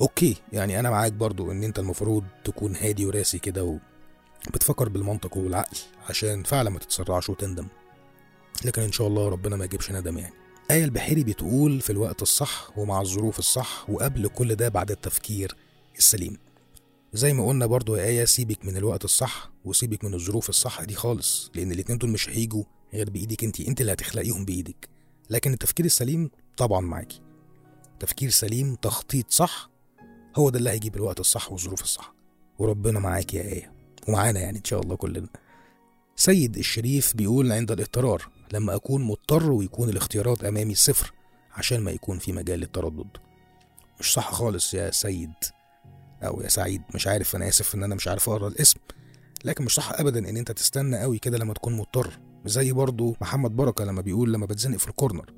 okay 0.00 0.36
يعني 0.52 0.80
أنا 0.80 0.90
معاك 0.90 1.12
برضو 1.12 1.52
إن 1.52 1.64
أنت 1.64 1.78
المفروض 1.78 2.24
تكون 2.44 2.76
هادي 2.76 3.06
وراسي 3.06 3.38
كده 3.38 3.78
وبتفكر 4.48 4.88
بالمنطق 4.88 5.36
والعقل 5.36 5.76
عشان 6.08 6.42
فعلا 6.42 6.70
ما 6.70 6.78
تتسرعش 6.78 7.30
وتندم. 7.30 7.66
لكن 8.64 8.82
إن 8.82 8.92
شاء 8.92 9.06
الله 9.06 9.28
ربنا 9.28 9.56
ما 9.56 9.64
يجيبش 9.64 9.92
ندم 9.92 10.18
يعني. 10.18 10.34
آية 10.70 10.84
البحيري 10.84 11.24
بتقول 11.24 11.80
في 11.80 11.90
الوقت 11.90 12.22
الصح 12.22 12.78
ومع 12.78 13.00
الظروف 13.00 13.38
الصح 13.38 13.90
وقبل 13.90 14.28
كل 14.28 14.54
ده 14.54 14.68
بعد 14.68 14.90
التفكير 14.90 15.56
السليم. 15.98 16.36
زي 17.12 17.32
ما 17.32 17.46
قلنا 17.46 17.66
برضو 17.66 17.96
يا 17.96 18.04
آية 18.04 18.24
سيبك 18.24 18.64
من 18.64 18.76
الوقت 18.76 19.04
الصح 19.04 19.50
وسيبك 19.64 20.04
من 20.04 20.14
الظروف 20.14 20.48
الصح 20.48 20.82
دي 20.84 20.94
خالص 20.94 21.50
لأن 21.54 21.72
الاتنين 21.72 21.98
دول 21.98 22.10
مش 22.10 22.28
هيجوا 22.28 22.64
غير 22.94 23.10
بإيدك 23.10 23.44
انت 23.44 23.60
انت 23.60 23.80
اللي 23.80 23.92
هتخلقيهم 23.92 24.44
بإيدك. 24.44 24.88
لكن 25.30 25.52
التفكير 25.52 25.86
السليم 25.86 26.30
طبعا 26.56 26.80
معاكي. 26.80 27.20
تفكير 28.00 28.30
سليم 28.30 28.74
تخطيط 28.74 29.30
صح 29.30 29.70
هو 30.36 30.50
ده 30.50 30.58
اللي 30.58 30.70
هيجيب 30.70 30.96
الوقت 30.96 31.20
الصح 31.20 31.52
والظروف 31.52 31.82
الصح. 31.82 32.14
وربنا 32.58 33.00
معاك 33.00 33.34
يا 33.34 33.42
آية 33.42 33.72
ومعانا 34.08 34.40
يعني 34.40 34.58
إن 34.58 34.64
شاء 34.64 34.80
الله 34.80 34.96
كلنا. 34.96 35.28
سيد 36.16 36.56
الشريف 36.56 37.16
بيقول 37.16 37.52
عند 37.52 37.70
الإضطرار 37.72 38.28
لما 38.52 38.74
أكون 38.74 39.02
مضطر 39.02 39.52
ويكون 39.52 39.88
الاختيارات 39.88 40.44
أمامي 40.44 40.74
صفر 40.74 41.12
عشان 41.52 41.80
ما 41.80 41.90
يكون 41.90 42.18
في 42.18 42.32
مجال 42.32 42.60
للتردد. 42.60 43.08
مش 44.00 44.12
صح 44.12 44.32
خالص 44.32 44.74
يا 44.74 44.90
سيد 44.90 45.32
أو 46.22 46.40
يا 46.40 46.48
سعيد 46.48 46.82
مش 46.94 47.06
عارف 47.06 47.36
أنا 47.36 47.48
آسف 47.48 47.74
إن 47.74 47.82
أنا 47.82 47.94
مش 47.94 48.08
عارف 48.08 48.28
أقرأ 48.28 48.48
الاسم. 48.48 48.78
لكن 49.44 49.64
مش 49.64 49.74
صح 49.74 49.92
ابدا 49.92 50.28
إن 50.30 50.36
أنت 50.36 50.52
تستنى 50.52 51.00
قوي 51.00 51.18
كده 51.18 51.38
لما 51.38 51.54
تكون 51.54 51.76
مضطر. 51.76 52.20
زي 52.44 52.72
برضو 52.72 53.16
محمد 53.20 53.56
بركة 53.56 53.84
لما 53.84 54.02
بيقول 54.02 54.32
لما 54.32 54.46
بتزنق 54.46 54.76
في 54.78 54.88
الكورنر. 54.88 55.34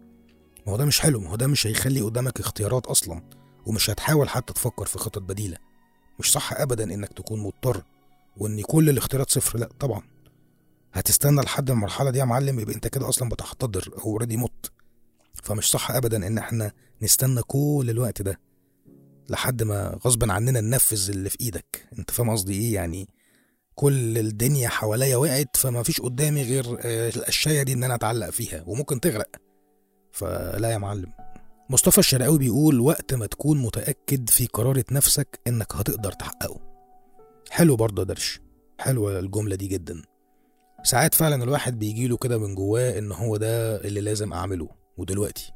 ما 0.66 0.72
هو 0.72 0.76
ده 0.76 0.84
مش 0.84 1.00
حلو 1.00 1.20
ما 1.20 1.30
هو 1.30 1.36
ده 1.36 1.46
مش 1.46 1.66
هيخلي 1.66 2.00
قدامك 2.00 2.40
اختيارات 2.40 2.86
أصلا 2.86 3.22
ومش 3.66 3.90
هتحاول 3.90 4.28
حتى 4.28 4.52
تفكر 4.52 4.86
في 4.86 4.98
خطط 4.98 5.22
بديلة. 5.22 5.56
مش 6.18 6.32
صح 6.32 6.52
ابدا 6.52 6.84
إنك 6.94 7.12
تكون 7.12 7.40
مضطر 7.40 7.82
وإن 8.36 8.62
كل 8.62 8.88
الاختيارات 8.88 9.30
صفر 9.30 9.58
لا 9.58 9.68
طبعا. 9.80 10.02
هتستنى 10.92 11.40
لحد 11.40 11.70
المرحلة 11.70 12.10
دي 12.10 12.18
يا 12.18 12.24
معلم 12.24 12.60
يبقى 12.60 12.74
انت 12.74 12.86
كده 12.88 13.08
أصلا 13.08 13.28
بتحتضر 13.28 13.94
أو 13.98 14.04
اوريدي 14.10 14.36
مت. 14.36 14.72
فمش 15.42 15.70
صح 15.70 15.90
ابدا 15.90 16.26
إن 16.26 16.38
إحنا 16.38 16.72
نستنى 17.02 17.42
كل 17.42 17.86
الوقت 17.88 18.22
ده 18.22 18.40
لحد 19.28 19.62
ما 19.62 19.98
غصبا 20.06 20.32
عننا 20.32 20.60
ننفذ 20.60 21.10
اللي 21.10 21.30
في 21.30 21.36
إيدك. 21.40 21.88
أنت 21.98 22.10
فاهم 22.10 22.30
قصدي 22.30 22.52
إيه؟ 22.54 22.74
يعني 22.74 23.08
كل 23.74 24.18
الدنيا 24.18 24.68
حواليا 24.68 25.16
وقعت 25.16 25.56
فما 25.56 25.82
فيش 25.82 26.00
قدامي 26.00 26.42
غير 26.42 26.78
آه، 26.80 27.08
القشايه 27.16 27.62
دي 27.62 27.72
إن 27.72 27.84
أنا 27.84 27.94
أتعلق 27.94 28.30
فيها 28.30 28.64
وممكن 28.66 29.00
تغرق. 29.00 29.28
فلا 30.12 30.70
يا 30.70 30.78
معلم. 30.78 31.12
مصطفى 31.70 31.98
الشرقاوي 31.98 32.38
بيقول 32.38 32.80
وقت 32.80 33.14
ما 33.14 33.26
تكون 33.26 33.58
متأكد 33.62 34.30
في 34.30 34.46
قرارة 34.46 34.84
نفسك 34.90 35.40
إنك 35.46 35.74
هتقدر 35.76 36.12
تحققه. 36.12 36.60
حلو 37.50 37.76
برضه 37.76 38.02
درش. 38.04 38.40
حلوة 38.78 39.18
الجملة 39.18 39.56
دي 39.56 39.66
جدا. 39.68 40.02
ساعات 40.84 41.14
فعلا 41.14 41.42
الواحد 41.44 41.78
بيجيله 41.78 42.16
كده 42.16 42.38
من 42.38 42.54
جواه 42.54 42.98
إن 42.98 43.12
هو 43.12 43.36
ده 43.36 43.76
اللي 43.76 44.00
لازم 44.00 44.32
أعمله. 44.32 44.68
ودلوقتي 44.96 45.52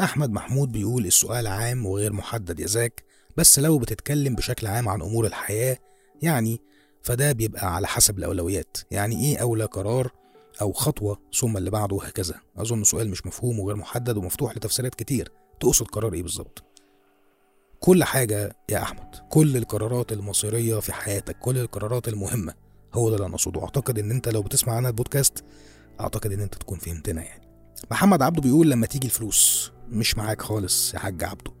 أحمد 0.00 0.30
محمود 0.30 0.72
بيقول 0.72 1.06
السؤال 1.06 1.46
عام 1.46 1.86
وغير 1.86 2.12
محدد 2.12 2.60
يا 2.60 2.66
زاك 2.66 3.04
بس 3.36 3.58
لو 3.58 3.78
بتتكلم 3.78 4.34
بشكل 4.34 4.66
عام 4.66 4.88
عن 4.88 5.02
أمور 5.02 5.26
الحياة 5.26 5.78
يعني 6.22 6.60
فده 7.02 7.32
بيبقى 7.32 7.74
على 7.74 7.86
حسب 7.86 8.18
الأولويات. 8.18 8.76
يعني 8.90 9.24
إيه 9.24 9.38
أولى 9.38 9.64
قرار 9.64 10.12
أو 10.60 10.72
خطوة 10.72 11.20
ثم 11.40 11.56
اللي 11.56 11.70
بعده 11.70 11.96
وهكذا؟ 11.96 12.34
أظن 12.56 12.84
سؤال 12.84 13.10
مش 13.10 13.26
مفهوم 13.26 13.60
وغير 13.60 13.76
محدد 13.76 14.16
ومفتوح 14.16 14.56
لتفسيرات 14.56 14.94
كتير. 14.94 15.32
تقصد 15.60 15.86
قرار 15.86 16.14
إيه 16.14 16.22
بالظبط؟ 16.22 16.64
كل 17.80 18.04
حاجة 18.04 18.56
يا 18.68 18.82
أحمد 18.82 19.14
كل 19.30 19.56
القرارات 19.56 20.12
المصيرية 20.12 20.80
في 20.80 20.92
حياتك 20.92 21.38
كل 21.38 21.58
القرارات 21.58 22.08
المهمة 22.08 22.54
هو 22.94 23.08
ده 23.10 23.16
اللي 23.16 23.26
أنا 23.26 23.34
أقصده. 23.34 23.62
أعتقد 23.62 23.98
إن 23.98 24.10
أنت 24.10 24.28
لو 24.28 24.42
بتسمع 24.42 24.74
عنها 24.74 24.90
البودكاست 24.90 25.44
أعتقد 26.00 26.32
إن 26.32 26.40
أنت 26.40 26.54
تكون 26.54 26.78
فهمتنا 26.78 27.22
يعني. 27.22 27.48
محمد 27.90 28.22
عبده 28.22 28.42
بيقول 28.42 28.70
لما 28.70 28.86
تيجي 28.86 29.06
الفلوس 29.06 29.72
مش 29.88 30.18
معاك 30.18 30.42
خالص 30.42 30.94
يا 30.94 30.98
حاج 30.98 31.24
عبده. 31.24 31.52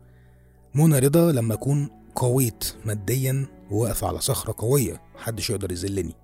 منى 0.74 0.98
رضا 0.98 1.32
لما 1.32 1.54
أكون 1.54 1.90
قويت 2.14 2.74
ماديا 2.84 3.46
وواقف 3.70 4.04
على 4.04 4.20
صخرة 4.20 4.54
قوية 4.58 5.02
محدش 5.14 5.50
يقدر 5.50 5.72
يذلني. 5.72 6.14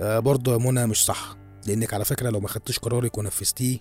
آه 0.00 0.18
برضه 0.18 0.52
يا 0.52 0.58
منى 0.58 0.86
مش 0.86 1.04
صح 1.04 1.36
لأنك 1.66 1.94
على 1.94 2.04
فكرة 2.04 2.30
لو 2.30 2.40
ما 2.40 2.48
خدتش 2.48 2.78
قرارك 2.78 3.18
ونفذتيه 3.18 3.78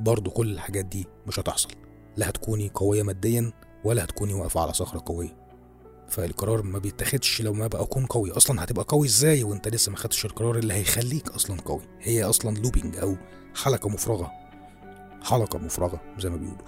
برضه 0.00 0.30
كل 0.30 0.52
الحاجات 0.52 0.84
دي 0.84 1.06
مش 1.26 1.40
هتحصل. 1.40 1.68
لا 2.16 2.28
هتكوني 2.28 2.70
قوية 2.74 3.02
ماديا 3.02 3.52
ولا 3.84 4.04
هتكوني 4.04 4.34
واقفة 4.34 4.60
على 4.60 4.72
صخرة 4.72 5.02
قوية. 5.06 5.47
فالقرار 6.08 6.62
ما 6.62 6.78
بيتاخدش 6.78 7.42
لو 7.42 7.52
ما 7.52 7.66
بقى 7.66 7.82
اكون 7.82 8.06
قوي. 8.06 8.32
أصلا 8.32 8.64
هتبقى 8.64 8.84
قوي 8.88 9.06
إزاي 9.06 9.44
وأنت 9.44 9.68
لسه 9.68 9.90
ما 9.90 9.96
خدتش 9.96 10.24
القرار 10.24 10.58
اللي 10.58 10.74
هيخليك 10.74 11.28
أصلا 11.28 11.60
قوي؟ 11.60 11.82
هي 12.00 12.24
أصلا 12.24 12.58
لوبينج 12.58 12.96
أو 12.96 13.16
حلقة 13.62 13.88
مفرغة. 13.88 14.30
حلقة 15.22 15.58
مفرغة 15.58 16.00
زي 16.18 16.30
ما 16.30 16.36
بيقولوا. 16.36 16.64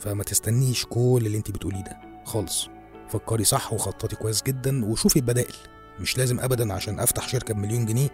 فما 0.00 0.24
تستنيش 0.24 0.84
كل 0.86 1.22
اللي 1.26 1.38
أنت 1.38 1.50
بتقوليه 1.50 1.80
ده. 1.84 1.96
خالص. 2.24 2.68
فكري 3.08 3.44
صح 3.44 3.72
وخططي 3.72 4.16
كويس 4.16 4.42
جدا 4.42 4.84
وشوفي 4.84 5.16
البدائل. 5.16 5.54
مش 6.00 6.18
لازم 6.18 6.40
ابدا 6.40 6.72
عشان 6.72 7.00
أفتح 7.00 7.28
شركة 7.28 7.54
بمليون 7.54 7.86
جنيه 7.86 8.08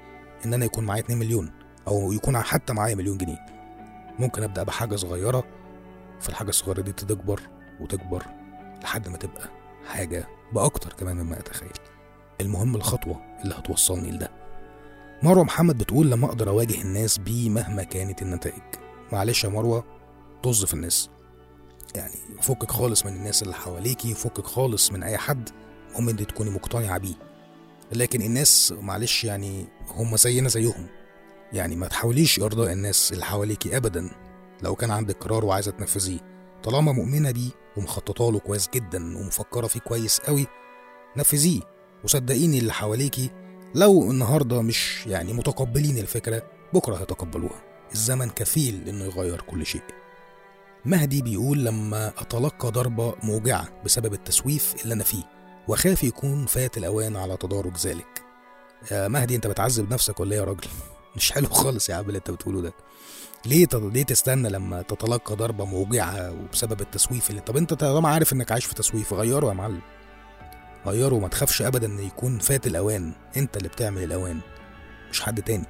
إن 0.45 0.55
أنا 0.55 0.65
يكون 0.65 0.85
معايا 0.85 1.03
2 1.03 1.19
مليون 1.19 1.51
أو 1.89 2.13
يكون 2.13 2.39
حتى 2.43 2.73
معايا 2.73 2.95
مليون 2.95 3.19
جنيه. 3.19 3.47
ممكن 4.19 4.43
أبدأ 4.43 4.63
بحاجة 4.63 4.97
صغيرة. 4.97 5.45
فالحاجة 6.21 6.49
الصغيرة 6.49 6.81
دي 6.81 6.93
تكبر 6.93 7.41
وتكبر 7.81 8.23
لحد 8.83 9.09
ما 9.09 9.17
تبقى 9.17 9.51
حاجة 9.87 10.29
بأكتر 10.55 10.93
كمان 10.93 11.17
مما 11.17 11.39
أتخيل. 11.39 11.73
المهم 12.41 12.77
الخطوة 12.77 13.21
اللي 13.45 13.55
هتوصلني 13.55 14.11
لده. 14.11 14.31
مروة 15.23 15.45
محمد 15.45 15.79
بتقول 15.79 16.11
لما 16.11 16.27
أقدر 16.27 16.49
أواجه 16.49 16.83
الناس 16.83 17.19
بيه 17.19 17.51
مهما 17.51 17.83
كانت 17.83 18.23
النتائج. 18.23 18.63
معلش 19.13 19.45
يا 19.45 19.49
مروة 19.49 19.85
طز 20.43 20.65
في 20.65 20.75
الناس. 20.75 21.11
يعني 21.95 22.15
فكك 22.43 22.71
خالص 22.71 23.07
من 23.07 23.13
الناس 23.13 23.43
اللي 23.43 23.55
حواليكي 23.55 24.15
فكك 24.15 24.47
خالص 24.47 24.93
من 24.93 25.03
أي 25.03 25.19
حد 25.19 25.51
المهم 25.89 26.09
انت 26.09 26.23
تكوني 26.23 26.51
مقتنعة 26.51 26.99
بيه. 26.99 27.15
لكن 27.93 28.23
الناس 28.23 28.75
معلش 28.81 29.25
يعني 29.25 29.67
هم 29.89 30.17
زينا 30.17 30.49
زيهم. 30.49 30.87
يعني 31.53 31.77
ما 31.77 31.89
تحاوليش 31.89 32.41
إرضاء 32.41 32.73
الناس 32.73 33.13
اللي 33.13 33.25
حواليكي 33.25 33.77
ابدا. 33.77 34.11
لو 34.63 34.75
كان 34.75 34.91
عندك 34.91 35.17
قرار 35.25 35.45
وعايزة 35.45 35.71
تنفذيه 35.71 36.34
طالما 36.65 36.93
مؤمنة 36.93 37.31
بيه 37.31 37.51
ومخططة 37.77 38.33
له 38.33 38.39
كويس 38.39 38.69
جدا 38.75 39.19
ومفكرة 39.19 39.67
فيه 39.67 39.81
كويس 39.81 40.21
قوي 40.21 40.47
نفذيه. 41.17 41.61
وصدقيني 42.05 42.59
اللي 42.59 42.73
حواليكي 42.73 43.31
لو 43.75 44.11
النهارده 44.11 44.63
مش 44.63 45.07
يعني 45.07 45.33
متقبلين 45.33 45.99
الفكرة 45.99 46.43
بكرة 46.75 46.97
هيتقبلوها. 46.97 47.63
الزمن 47.93 48.31
كفيل 48.31 48.89
إنه 48.89 49.05
يغير 49.05 49.41
كل 49.41 49.67
شيء. 49.67 49.83
مهدي 50.85 51.23
بيقول 51.23 51.65
لما 51.65 52.09
أتلقى 52.19 52.71
ضربة 52.71 53.15
موجعة 53.23 53.83
بسبب 53.85 54.13
التسويف 54.15 54.75
اللي 54.83 54.95
أنا 54.95 55.05
فيه 55.05 55.23
وخاف 55.69 56.05
يكون 56.05 56.47
فات 56.47 56.79
الأوان 56.79 57.17
على 57.17 57.37
تدارك 57.37 57.79
ذلك. 57.87 58.23
يا 58.91 59.09
مهدي 59.09 59.37
أنت 59.37 59.47
بتعذب 59.47 59.93
نفسك 59.93 60.21
ولا 60.21 60.33
إيه 60.33 60.39
يا 60.39 60.45
راجل؟ 60.45 60.69
مش 61.17 61.33
حلو 61.33 61.49
خالص 61.49 61.89
يا 61.89 61.95
عم 61.95 62.07
اللي 62.07 62.19
أنت 62.19 62.31
بتقوله 62.31 62.61
ده. 62.61 62.73
ليه 63.47 63.67
ليه 63.75 64.03
تستنى 64.03 64.49
لما 64.49 64.83
تتلقى 64.83 65.37
ضربة 65.37 65.65
موجعة 65.65 66.33
وبسبب 66.33 66.81
التسويف 66.81 67.31
اللي 67.31 67.41
طب 67.41 67.57
أنت 67.57 67.75
طالما 67.75 68.09
عارف 68.09 68.33
إنك 68.33 68.53
عايش 68.53 68.65
في 68.65 68.75
تسويف 68.75 69.13
غيره 69.13 69.47
يا 69.49 69.53
معلم. 69.53 69.81
غيره 70.87 71.15
وما 71.15 71.29
تخافش 71.29 71.63
أبدا 71.63 71.87
إن 71.87 71.99
يكون 71.99 72.39
فات 72.39 72.67
الأوان. 72.67 73.13
أنت 73.37 73.57
اللي 73.57 73.69
بتعمل 73.69 74.03
الأوان 74.03 74.41
مش 75.11 75.21
حد 75.21 75.43
تاني. 75.43 75.67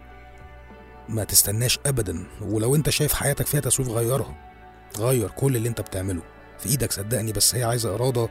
ما 1.09 1.25
تستناش 1.25 1.79
أبدا 1.87 2.27
ولو 2.43 2.75
أنت 2.75 2.91
شايف 2.91 3.13
حياتك 3.13 3.47
فيها 3.47 3.61
تسويف 3.61 3.89
غيرها. 3.89 4.35
غير 4.99 5.31
كل 5.31 5.57
اللي 5.57 5.69
انت 5.69 5.81
بتعمله. 5.81 6.23
في 6.59 6.69
إيدك 6.69 6.93
صدقني 6.93 7.33
بس 7.33 7.55
هي 7.55 7.65
عايزة 7.65 7.95
إرادة 7.95 8.29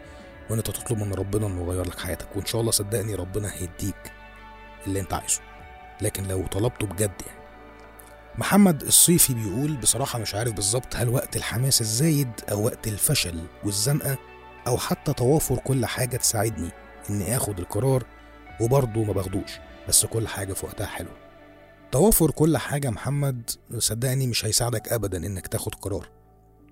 وإن 0.49 0.57
انت 0.57 0.71
تطلب 0.71 0.97
من 0.99 1.13
ربنا 1.13 1.47
إنه 1.47 1.61
يغير 1.61 1.87
لك 1.87 1.99
حياتك. 1.99 2.35
وإن 2.35 2.45
شاء 2.45 2.61
الله 2.61 2.71
صدقني 2.71 3.15
ربنا 3.15 3.53
هيديك 3.53 4.11
اللي 4.87 4.99
انت 4.99 5.13
عايزه. 5.13 5.41
لكن 6.01 6.23
لو 6.27 6.47
طلبته 6.47 6.87
بجد 6.87 7.21
يعني. 7.27 7.42
محمد 8.37 8.81
الصيفي 8.81 9.33
بيقول 9.33 9.77
بصراحة 9.77 10.19
مش 10.19 10.35
عارف 10.35 10.53
بالظبط 10.53 10.95
هل 10.95 11.09
وقت 11.09 11.35
الحماس 11.35 11.81
الزايد 11.81 12.31
أو 12.51 12.65
وقت 12.65 12.87
الفشل 12.87 13.39
والزنقة 13.63 14.17
أو 14.67 14.77
حتى 14.77 15.13
توافر 15.13 15.55
كل 15.57 15.85
حاجة 15.85 16.17
تساعدني 16.17 16.69
إني 17.09 17.35
آخد 17.37 17.59
القرار 17.59 18.03
وبرضه 18.61 19.03
ما 19.03 19.13
باخدوش 19.13 19.51
بس 19.89 20.05
كل 20.05 20.27
حاجة 20.27 20.53
في 20.53 20.65
وقتها 20.65 20.87
حلو 20.87 21.09
توافر 21.91 22.31
كل 22.31 22.57
حاجة 22.57 22.89
محمد 22.89 23.49
صدقني 23.77 24.27
مش 24.27 24.45
هيساعدك 24.45 24.89
أبدا 24.93 25.17
إنك 25.17 25.47
تاخد 25.47 25.75
قرار. 25.75 26.09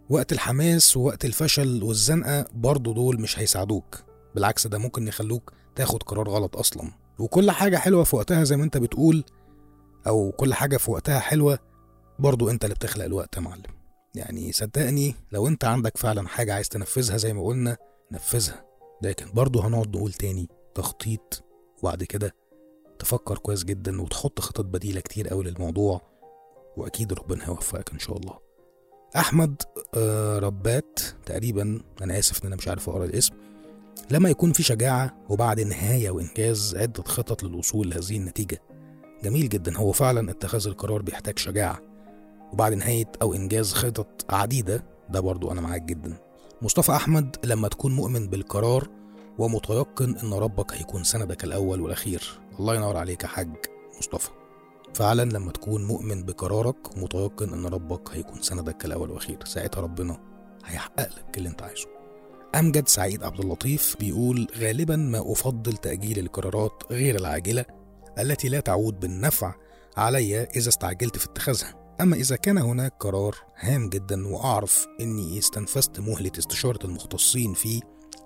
وقت 0.10 0.32
الحماس 0.32 0.98
ووقت 0.98 1.26
الفشل 1.26 1.84
والزنقة 1.84 2.46
برضه 2.54 2.94
دول 2.94 3.22
مش 3.22 3.40
هيساعدوك 3.40 4.04
بالعكس 4.36 4.68
ده 4.68 4.78
ممكن 4.78 5.08
يخلوك 5.08 5.54
تاخد 5.76 6.04
قرار 6.04 6.30
غلط 6.30 6.58
أصلا. 6.58 6.92
وكل 7.20 7.52
حاجة 7.52 7.78
حلوة 7.78 8.04
في 8.04 8.16
وقتها 8.16 8.44
زي 8.44 8.58
ما 8.58 8.64
أنت 8.64 8.78
بتقول 8.78 9.24
أو 10.08 10.32
كل 10.32 10.54
حاجة 10.54 10.78
في 10.78 10.92
وقتها 10.92 11.20
حلوة 11.20 11.60
برضه 12.20 12.52
أنت 12.52 12.64
اللي 12.64 12.76
بتخلق 12.76 13.06
الوقت 13.06 13.36
يا 13.36 13.42
معلم. 13.42 13.64
يعني 14.16 14.52
صدقني 14.52 15.16
لو 15.32 15.48
أنت 15.48 15.66
عندك 15.66 15.98
فعلا 15.98 16.28
حاجة 16.28 16.54
عايز 16.54 16.70
تنفذها 16.70 17.18
زي 17.18 17.34
ما 17.34 17.44
قلنا 17.46 17.78
نفذها. 18.12 18.66
لكن 19.02 19.26
برضه 19.34 19.68
هنقعد 19.68 19.98
نقول 19.98 20.14
تاني 20.14 20.50
تخطيط 20.76 21.44
وبعد 21.82 22.04
كده 22.04 22.36
تفكر 23.00 23.38
كويس 23.38 23.64
جدا 23.64 24.02
وتحط 24.02 24.40
خطط 24.40 24.66
بديلة 24.66 25.02
كتير 25.02 25.28
قوي 25.28 25.44
للموضوع 25.44 26.02
وأكيد 26.78 27.14
ربنا 27.14 27.46
هيوفقك 27.46 27.94
إن 27.94 28.00
شاء 28.00 28.18
الله. 28.18 28.40
أحمد 29.16 29.62
آه، 29.96 30.40
ربات 30.40 31.00
تقريبا 31.26 31.82
أنا 32.02 32.20
آسف 32.20 32.42
إن 32.42 32.48
أنا 32.48 32.56
مش 32.56 32.68
عارف 32.68 32.90
أقرأ 32.90 33.06
الاسم. 33.06 33.34
لما 34.12 34.30
يكون 34.30 34.54
في 34.54 34.64
شجاعة 34.64 35.18
وبعد 35.30 35.60
نهاية 35.60 36.12
وإنجاز 36.12 36.76
عدة 36.76 37.04
خطط 37.04 37.44
للوصول 37.44 37.90
لهذه 37.90 38.18
النتيجة. 38.18 38.62
جميل 39.24 39.50
جدا. 39.50 39.78
هو 39.78 39.92
فعلا 39.92 40.32
اتخاذ 40.32 40.68
القرار 40.68 41.02
بيحتاج 41.02 41.40
شجاعة. 41.40 41.80
وبعد 42.54 42.74
نهاية 42.74 43.12
أو 43.22 43.34
إنجاز 43.34 43.74
خطط 43.74 44.26
عديدة 44.34 44.84
ده 45.10 45.20
برضو 45.20 45.52
أنا 45.52 45.62
معاك 45.62 45.82
جدا. 45.82 46.18
مصطفى 46.62 46.92
أحمد 46.92 47.36
لما 47.44 47.68
تكون 47.68 47.96
مؤمن 47.96 48.28
بالقرار 48.28 48.88
ومتيقن 49.38 50.16
إن 50.24 50.34
ربك 50.34 50.74
هيكون 50.74 51.04
سندك 51.04 51.44
الأول 51.44 51.82
والأخير 51.82 52.40
الله 52.60 52.76
ينور 52.76 52.98
عليك 52.98 53.24
يا 53.24 53.28
حاج 53.28 53.50
مصطفى. 54.00 54.30
فعلا 54.94 55.22
لما 55.22 55.52
تكون 55.52 55.86
مؤمن 55.86 56.24
بقرارك 56.24 56.98
ومتيقن 56.98 57.54
إن 57.54 57.66
ربك 57.66 58.10
هيكون 58.12 58.42
سندك 58.42 58.86
الأول 58.86 59.10
والأخير 59.10 59.46
ساعتها 59.46 59.82
ربنا 59.82 60.18
هيحقق 60.66 61.10
لك 61.18 61.38
اللي 61.38 61.50
أنت 61.50 61.62
عايزه. 61.62 61.88
أمجد 62.56 62.88
سعيد 62.88 63.24
عبد 63.24 63.40
اللطيف 63.40 63.96
بيقول 64.00 64.48
غالبا 64.58 64.96
ما 64.96 65.32
أفضل 65.32 65.78
تأجيل 65.78 66.20
القرارات 66.20 66.84
غير 66.92 67.16
العاجلة 67.16 67.66
التي 68.20 68.50
لا 68.50 68.60
تعود 68.60 69.00
بالنفع 69.00 69.56
علي 69.98 70.44
إذا 70.44 70.70
استعجلت 70.70 71.18
في 71.18 71.26
اتخاذها. 71.26 71.82
أما 72.02 72.16
إذا 72.16 72.36
كان 72.36 72.58
هناك 72.58 72.94
قرار 73.00 73.36
هام 73.60 73.90
جدا 73.90 74.28
وأعرف 74.28 74.88
إني 75.02 75.40
استنفذت 75.40 76.00
مهلة 76.00 76.32
استشارة 76.38 76.86
المختصين 76.86 77.54
فيه 77.54 77.82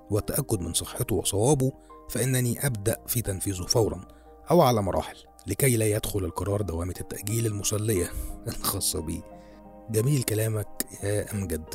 والتاكد 0.09 0.61
من 0.61 0.73
صحته 0.73 1.15
وصوابه 1.15 1.71
فإنني 2.09 2.65
أبدأ 2.65 2.97
في 3.07 3.21
تنفيذه 3.21 3.63
فورا 3.63 4.07
أو 4.51 4.61
على 4.61 4.81
مراحل 4.81 5.17
لكي 5.47 5.77
لا 5.77 5.85
يدخل 5.85 6.19
القرار 6.19 6.61
دوامة 6.61 6.93
التأجيل 7.01 7.45
المسلية 7.45 8.11
الخاصة 8.47 9.01
بيه 9.01 9.21
جميل 9.89 10.23
كلامك 10.23 10.87
يا 11.03 11.33
أمجد. 11.33 11.65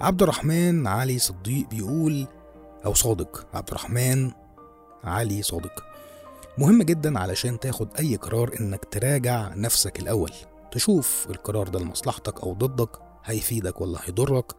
عبد 0.00 0.22
الرحمن 0.22 0.86
علي 0.86 1.18
صديق 1.18 1.68
بيقول 1.68 2.26
أو 2.84 2.94
صادق 2.94 3.46
عبد 3.54 3.68
الرحمن 3.68 4.30
علي 5.04 5.42
صادق. 5.42 5.85
مهم 6.58 6.82
جدا 6.82 7.18
علشان 7.18 7.60
تاخد 7.60 7.88
أي 7.98 8.16
قرار 8.16 8.54
إنك 8.60 8.84
تراجع 8.84 9.54
نفسك 9.54 9.98
الأول. 10.00 10.30
تشوف 10.72 11.26
القرار 11.30 11.68
ده 11.68 11.78
لمصلحتك 11.80 12.40
أو 12.40 12.52
ضدك 12.52 12.90
هيفيدك 13.24 13.80
ولا 13.80 13.98
هيضرك 14.04 14.52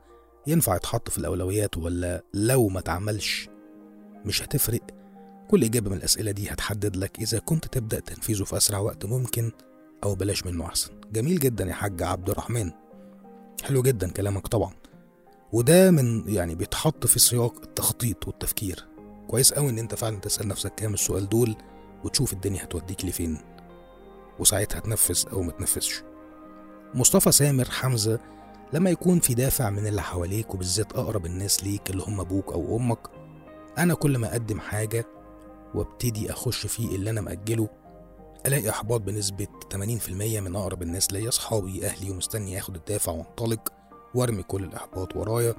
ينفع 0.48 0.76
يتحط 0.76 1.10
في 1.10 1.18
الأولويات 1.18 1.78
ولا 1.78 2.24
لو 2.34 2.68
ما 2.68 2.80
اتعملش 2.80 3.50
مش 4.26 4.44
هتفرق. 4.44 4.82
كل 5.50 5.64
إجابة 5.64 5.90
من 5.90 5.98
الأسئلة 5.98 6.32
دي 6.32 6.50
هتحدد 6.50 6.96
لك 6.96 7.20
إذا 7.20 7.40
كنت 7.40 7.68
تبدأ 7.68 8.00
تنفيذه 8.00 8.44
في 8.44 8.58
أسرع 8.58 8.80
وقت 8.80 9.06
ممكن 9.06 9.52
أو 10.04 10.16
بلاش 10.16 10.46
منه 10.46 10.66
أحسن. 10.66 10.92
جميل 11.12 11.40
جدا 11.40 11.66
يا 11.66 11.74
حاج 11.74 12.04
عبد 12.04 12.30
الرحمن. 12.30 12.72
حلو 13.64 13.82
جدا 13.82 14.12
كلامك 14.12 14.48
طبعا. 14.48 14.74
وده 15.54 15.92
من 15.92 16.30
يعني 16.30 16.56
بيتحط 16.56 17.08
في 17.08 17.20
سياق 17.20 17.62
التخطيط 17.64 18.28
والتفكير. 18.28 18.88
كويس 19.28 19.54
قوي 19.54 19.70
إن 19.70 19.78
أنت 19.80 19.96
فعلا 19.96 20.20
تسأل 20.20 20.48
نفسك 20.48 20.76
كام 20.76 20.94
السؤال 20.94 21.30
دول. 21.30 21.56
وتشوف 22.04 22.34
الدنيا 22.34 22.64
هتوديك 22.64 23.06
لفين. 23.06 23.38
وساعتها 24.40 24.80
تنفذ 24.80 25.24
أو 25.34 25.42
ما 25.42 25.52
تنفذش. 25.52 26.04
مصطفى 26.94 27.32
سامر 27.32 27.70
حمزة 27.70 28.20
لما 28.74 28.90
يكون 28.90 29.20
في 29.20 29.34
دافع 29.34 29.70
من 29.70 29.88
اللي 29.88 30.02
حواليك 30.02 30.54
وبالذات 30.54 30.94
أقرب 30.94 31.26
الناس 31.26 31.64
ليك 31.64 31.90
اللي 31.90 32.04
هم 32.04 32.20
أبوك 32.20 32.54
أو 32.54 32.78
أمك 32.78 33.00
أنا 33.78 33.94
كل 33.94 34.18
ما 34.18 34.32
أقدم 34.32 34.60
حاجة 34.60 35.06
وابتدي 35.76 36.32
أخش 36.32 36.68
فيه 36.68 36.96
اللي 36.96 37.10
أنا 37.10 37.22
مأجله 37.22 37.70
ألاقي 38.46 38.70
إحباط 38.70 39.02
بنسبة 39.02 39.48
80% 39.74 39.78
من 40.40 40.56
أقرب 40.56 40.82
الناس 40.82 41.14
ليا 41.14 41.30
أصحابي 41.30 41.86
أهلي 41.86 42.12
ومستني 42.12 42.60
آخد 42.60 42.76
الدافع 42.76 43.12
وأنطلق 43.12 43.74
وأرمي 44.16 44.44
كل 44.44 44.64
الإحباط 44.64 45.16
ورايا. 45.16 45.56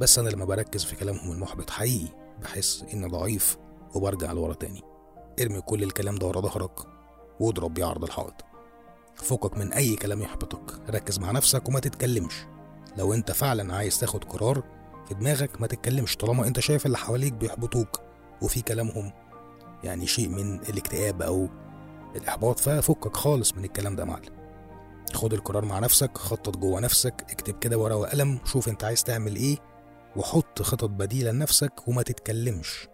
بس 0.00 0.18
أنا 0.18 0.28
لما 0.28 0.44
بركز 0.44 0.84
في 0.84 0.96
كلامهم 0.96 1.32
المحبط 1.32 1.70
حقيقي 1.70 2.08
بحس 2.42 2.84
إني 2.94 3.08
ضعيف 3.08 3.56
وبرجع 3.94 4.32
لورا 4.32 4.54
تاني. 4.54 4.82
ارمي 5.40 5.60
كل 5.60 5.82
الكلام 5.82 6.14
ده 6.14 6.26
ورا 6.26 6.40
ظهرك 6.40 6.80
واضرب 7.40 7.74
بيه 7.74 7.84
عرض 7.84 8.04
الحائط. 8.04 8.44
فكك 9.14 9.58
من 9.58 9.72
أي 9.72 9.96
كلام 9.96 10.22
يحبطك. 10.22 10.90
ركز 10.90 11.18
مع 11.18 11.30
نفسك 11.30 11.68
وما 11.68 11.80
تتكلمش. 11.80 12.34
لو 12.96 13.14
أنت 13.14 13.32
فعلا 13.32 13.74
عايز 13.74 14.00
تاخد 14.00 14.24
قرار 14.24 14.62
في 15.08 15.14
دماغك 15.14 15.60
ما 15.60 15.66
تتكلمش 15.66 16.16
طالما 16.16 16.46
أنت 16.46 16.60
شايف 16.60 16.86
اللي 16.86 16.98
حواليك 16.98 17.32
بيحبطوك 17.32 18.00
وفي 18.42 18.62
كلامهم. 18.62 19.12
يعني 19.84 20.06
شيء 20.06 20.28
من 20.28 20.54
الاكتئاب 20.60 21.22
أو 21.22 21.48
الإحباط 22.16 22.58
ففكك 22.58 23.16
خالص 23.16 23.54
من 23.54 23.64
الكلام 23.64 23.96
ده 23.96 24.04
معلم. 24.04 24.40
خد 25.14 25.32
القرار 25.32 25.64
مع 25.64 25.78
نفسك 25.78 26.18
خطط 26.18 26.56
جوه 26.56 26.80
نفسك 26.80 27.24
اكتب 27.30 27.58
كده 27.58 27.78
ورقة 27.78 27.96
وقلم 27.96 28.38
شوف 28.44 28.68
أنت 28.68 28.84
عايز 28.84 29.04
تعمل 29.04 29.36
إيه 29.36 29.58
وحط 30.16 30.62
خطط 30.62 30.90
بديلة 30.90 31.30
لنفسك 31.30 31.88
وما 31.88 32.02
تتكلمش. 32.02 32.88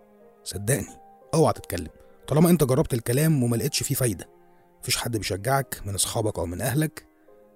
صدقني 0.45 0.97
اوعى 1.35 1.53
تتكلم. 1.53 1.89
طالما 2.29 2.51
انت 2.51 2.65
جربت 2.65 2.95
الكلام 2.95 3.43
وما 3.43 3.57
لقيتش 3.57 3.83
فيه 3.83 3.95
فايدة 3.95 4.29
مفيش 4.81 4.97
حد 4.97 5.17
بيشجعك 5.17 5.83
من 5.85 5.95
اصحابك 5.95 6.39
أو 6.39 6.47
من 6.47 6.61
أهلك 6.61 7.07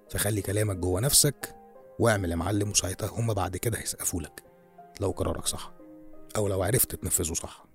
فخلي 0.09 0.41
كلامك 0.41 0.75
جوه 0.75 1.01
نفسك 1.01 1.55
واعمل 1.99 2.31
يا 2.31 2.35
معلم 2.35 2.69
وساعتها 2.69 3.09
هما 3.09 3.33
بعد 3.33 3.57
كده 3.57 3.79
هيسقفوا 3.79 4.21
لك 4.21 4.43
لو 5.01 5.11
قرارك 5.11 5.45
صح 5.45 5.73
أو 6.35 6.47
لو 6.47 6.63
عرفت 6.63 6.95
تنفذه 6.95 7.33
صح 7.33 7.65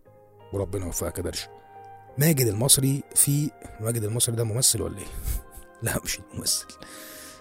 وربنا 0.52 0.86
يوفقك 0.86 1.18
يا 1.18 1.22
درش 1.22 1.46
ماجد 2.18 2.46
المصري 2.46 3.02
في 3.14 3.50
ماجد 3.80 4.04
المصري 4.04 4.36
ده 4.36 4.44
ممثل 4.44 4.82
ولا 4.82 4.98
إيه؟ 4.98 5.06
لا 5.82 6.00
مش 6.04 6.18
الممثل 6.18 6.66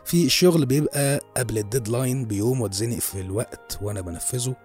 في 0.06 0.26
الشغل 0.26 0.65
بيبقى 0.65 1.22
قبل 1.38 1.58
الديدلاين 1.58 2.26
بيوم 2.26 2.62
واتزنق 2.62 3.00
في 3.00 3.22
الوقت 3.22 3.80
وأنا 3.82 4.02
بنفذه 4.02 4.56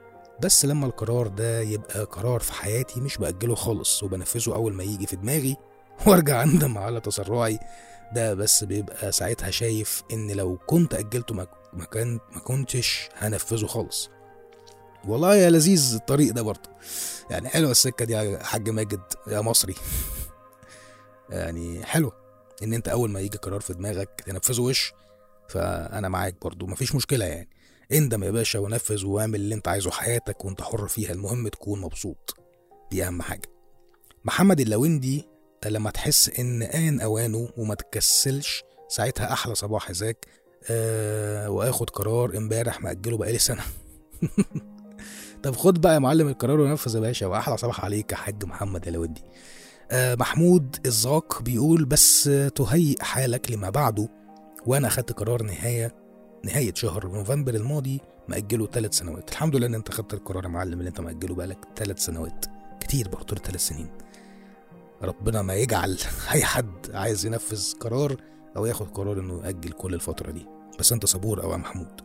بس 0.42 0.64
لما 0.64 0.86
القرار 0.86 1.26
ده 1.26 1.60
يبقى 1.60 2.04
قرار 2.04 2.40
في 2.40 2.52
حياتي 2.52 3.00
مش 3.00 3.18
بأجله 3.18 3.54
خالص 3.54 4.02
وبنفذه 4.02 4.54
أول 4.54 4.74
ما 4.74 4.84
يجي 4.84 5.06
في 5.06 5.16
دماغي 5.16 5.56
وأرجع 6.06 6.42
أندم 6.42 6.78
على 6.78 7.00
تسرعي 7.00 7.58
ده 8.12 8.34
بس 8.34 8.64
بيبقى 8.64 9.12
ساعتها 9.12 9.50
شايف 9.50 10.02
إن 10.12 10.30
لو 10.30 10.58
كنت 10.66 10.94
أجلته 10.94 11.34
ما 11.72 11.84
كان 11.84 12.20
ما 12.32 12.40
كنتش 12.40 13.08
هنفذه 13.16 13.66
خالص. 13.66 14.10
والله 15.04 15.34
يا 15.34 15.50
لذيذ 15.50 15.94
الطريق 15.94 16.32
ده 16.32 16.42
برضه. 16.42 16.70
يعني 17.30 17.48
حلوة 17.48 17.70
السكة 17.70 18.04
دي 18.04 18.12
يا 18.12 18.42
حاج 18.42 18.70
ماجد 18.70 19.00
يا 19.26 19.40
مصري. 19.40 19.74
يعني 21.30 21.84
حلوة 21.84 22.12
إن 22.62 22.74
أنت 22.74 22.88
أول 22.88 23.10
ما 23.10 23.20
يجي 23.20 23.38
قرار 23.38 23.60
في 23.60 23.74
دماغك 23.74 24.22
تنفذه 24.26 24.60
وش 24.60 24.92
فأنا 25.48 26.08
معاك 26.08 26.36
برضه 26.42 26.66
مفيش 26.66 26.94
مشكلة 26.94 27.24
يعني. 27.24 27.48
اندم 27.92 28.24
يا 28.24 28.30
باشا 28.30 28.58
ونفذ 28.58 29.06
واعمل 29.06 29.34
اللي 29.34 29.54
انت 29.54 29.68
عايزه 29.68 29.90
حياتك 29.90 30.44
وانت 30.44 30.62
حر 30.62 30.88
فيها 30.88 31.12
المهم 31.12 31.48
تكون 31.48 31.80
مبسوط. 31.80 32.36
دي 32.90 33.04
أهم 33.06 33.22
حاجة. 33.22 33.48
محمد 34.24 34.60
اللويندي 34.60 35.24
لما 35.66 35.90
تحس 35.90 36.28
إن 36.38 36.62
آن 36.62 37.00
أوانه 37.00 37.48
وما 37.56 37.74
تكسلش 37.74 38.62
ساعتها 38.88 39.32
أحلى 39.32 39.54
صباح 39.54 39.90
ذاك 39.90 40.26
أه 40.70 41.50
وآخد 41.50 41.90
قرار 41.90 42.36
امبارح 42.36 42.80
مأجله 42.82 43.16
بقالي 43.16 43.38
سنة. 43.38 43.62
طب 45.42 45.56
خد 45.56 45.80
بقى 45.80 45.94
يا 45.94 45.98
معلم 45.98 46.28
القرار 46.28 46.60
ونفذ 46.60 46.94
يا 46.94 47.00
باشا 47.00 47.26
وأحلى 47.26 47.56
صباح 47.56 47.84
عليك 47.84 48.12
يا 48.12 48.16
حاج 48.16 48.44
محمد 48.44 48.86
يا 48.86 48.90
لودي 48.90 49.22
آه 49.90 50.14
محمود 50.14 50.76
الزاق 50.86 51.42
بيقول 51.42 51.84
بس 51.84 52.28
آه، 52.28 52.48
تهيئ 52.48 53.02
حالك 53.02 53.50
لما 53.50 53.70
بعده 53.70 54.08
وأنا 54.66 54.88
أخدت 54.88 55.12
قرار 55.12 55.42
نهاية 55.42 55.94
نهاية 56.44 56.74
شهر 56.74 57.06
نوفمبر 57.06 57.54
الماضي 57.54 58.00
مأجله 58.28 58.66
ثلاث 58.66 58.94
سنوات. 58.94 59.30
الحمد 59.30 59.56
لله 59.56 59.66
إن 59.66 59.74
أنت 59.74 59.90
خدت 59.90 60.14
القرار 60.14 60.44
يا 60.44 60.48
معلم 60.48 60.78
اللي 60.78 60.88
أنت 60.88 61.00
مأجله 61.00 61.34
بقالك 61.34 61.58
ثلاث 61.76 61.98
سنوات. 61.98 62.46
كتير 62.80 63.08
برضه 63.08 63.36
ثلاث 63.36 63.60
سنين. 63.60 63.88
ربنا 65.02 65.42
ما 65.42 65.54
يجعل 65.54 65.98
أي 66.32 66.44
حد 66.44 66.90
عايز 66.94 67.26
ينفذ 67.26 67.72
قرار 67.78 68.16
أو 68.56 68.66
ياخد 68.66 68.88
قرار 68.88 69.20
إنه 69.20 69.40
يأجل 69.44 69.72
كل 69.72 69.94
الفترة 69.94 70.30
دي. 70.30 70.46
بس 70.78 70.92
أنت 70.92 71.06
صبور 71.06 71.42
أو 71.42 71.52
يا 71.52 71.56
محمود. 71.56 72.00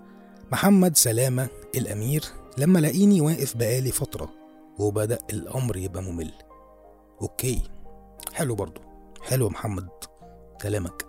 محمد 0.51 0.97
سلامة 0.97 1.47
الأمير 1.75 2.25
لما 2.57 2.79
لاقيني 2.79 3.21
واقف 3.21 3.57
بقالي 3.57 3.91
فترة 3.91 4.29
وبدأ 4.79 5.17
الأمر 5.29 5.77
يبقى 5.77 6.03
ممل. 6.03 6.31
أوكي. 7.21 7.61
حلو 8.33 8.55
برضو. 8.55 8.81
حلو 9.21 9.49
محمد 9.49 9.89
كلامك. 10.61 11.05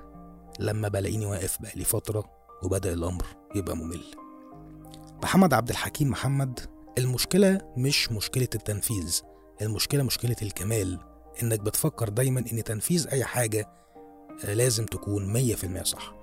لما 0.58 0.88
بلاقيني 0.88 1.26
واقف 1.26 1.62
بقالي 1.62 1.84
فترة 1.84 2.35
وبدأ 2.62 2.92
الأمر 2.92 3.24
يبقى 3.54 3.76
ممل. 3.76 4.04
محمد 5.22 5.54
عبد 5.54 5.70
الحكيم 5.70 6.10
محمد 6.10 6.60
المشكلة 6.98 7.60
مش 7.76 8.12
مشكلة 8.12 8.48
التنفيذ 8.54 9.20
المشكلة 9.62 10.02
مشكلة 10.02 10.36
الكمال. 10.42 10.98
إنك 11.42 11.60
بتفكر 11.60 12.08
دايما 12.08 12.44
إن 12.52 12.64
تنفيذ 12.64 13.08
أي 13.08 13.24
حاجة 13.24 13.68
آه، 14.44 14.54
لازم 14.54 14.86
تكون 14.86 15.32
مية 15.32 15.54
في 15.54 15.64
المية 15.64 15.82
صح. 15.82 16.14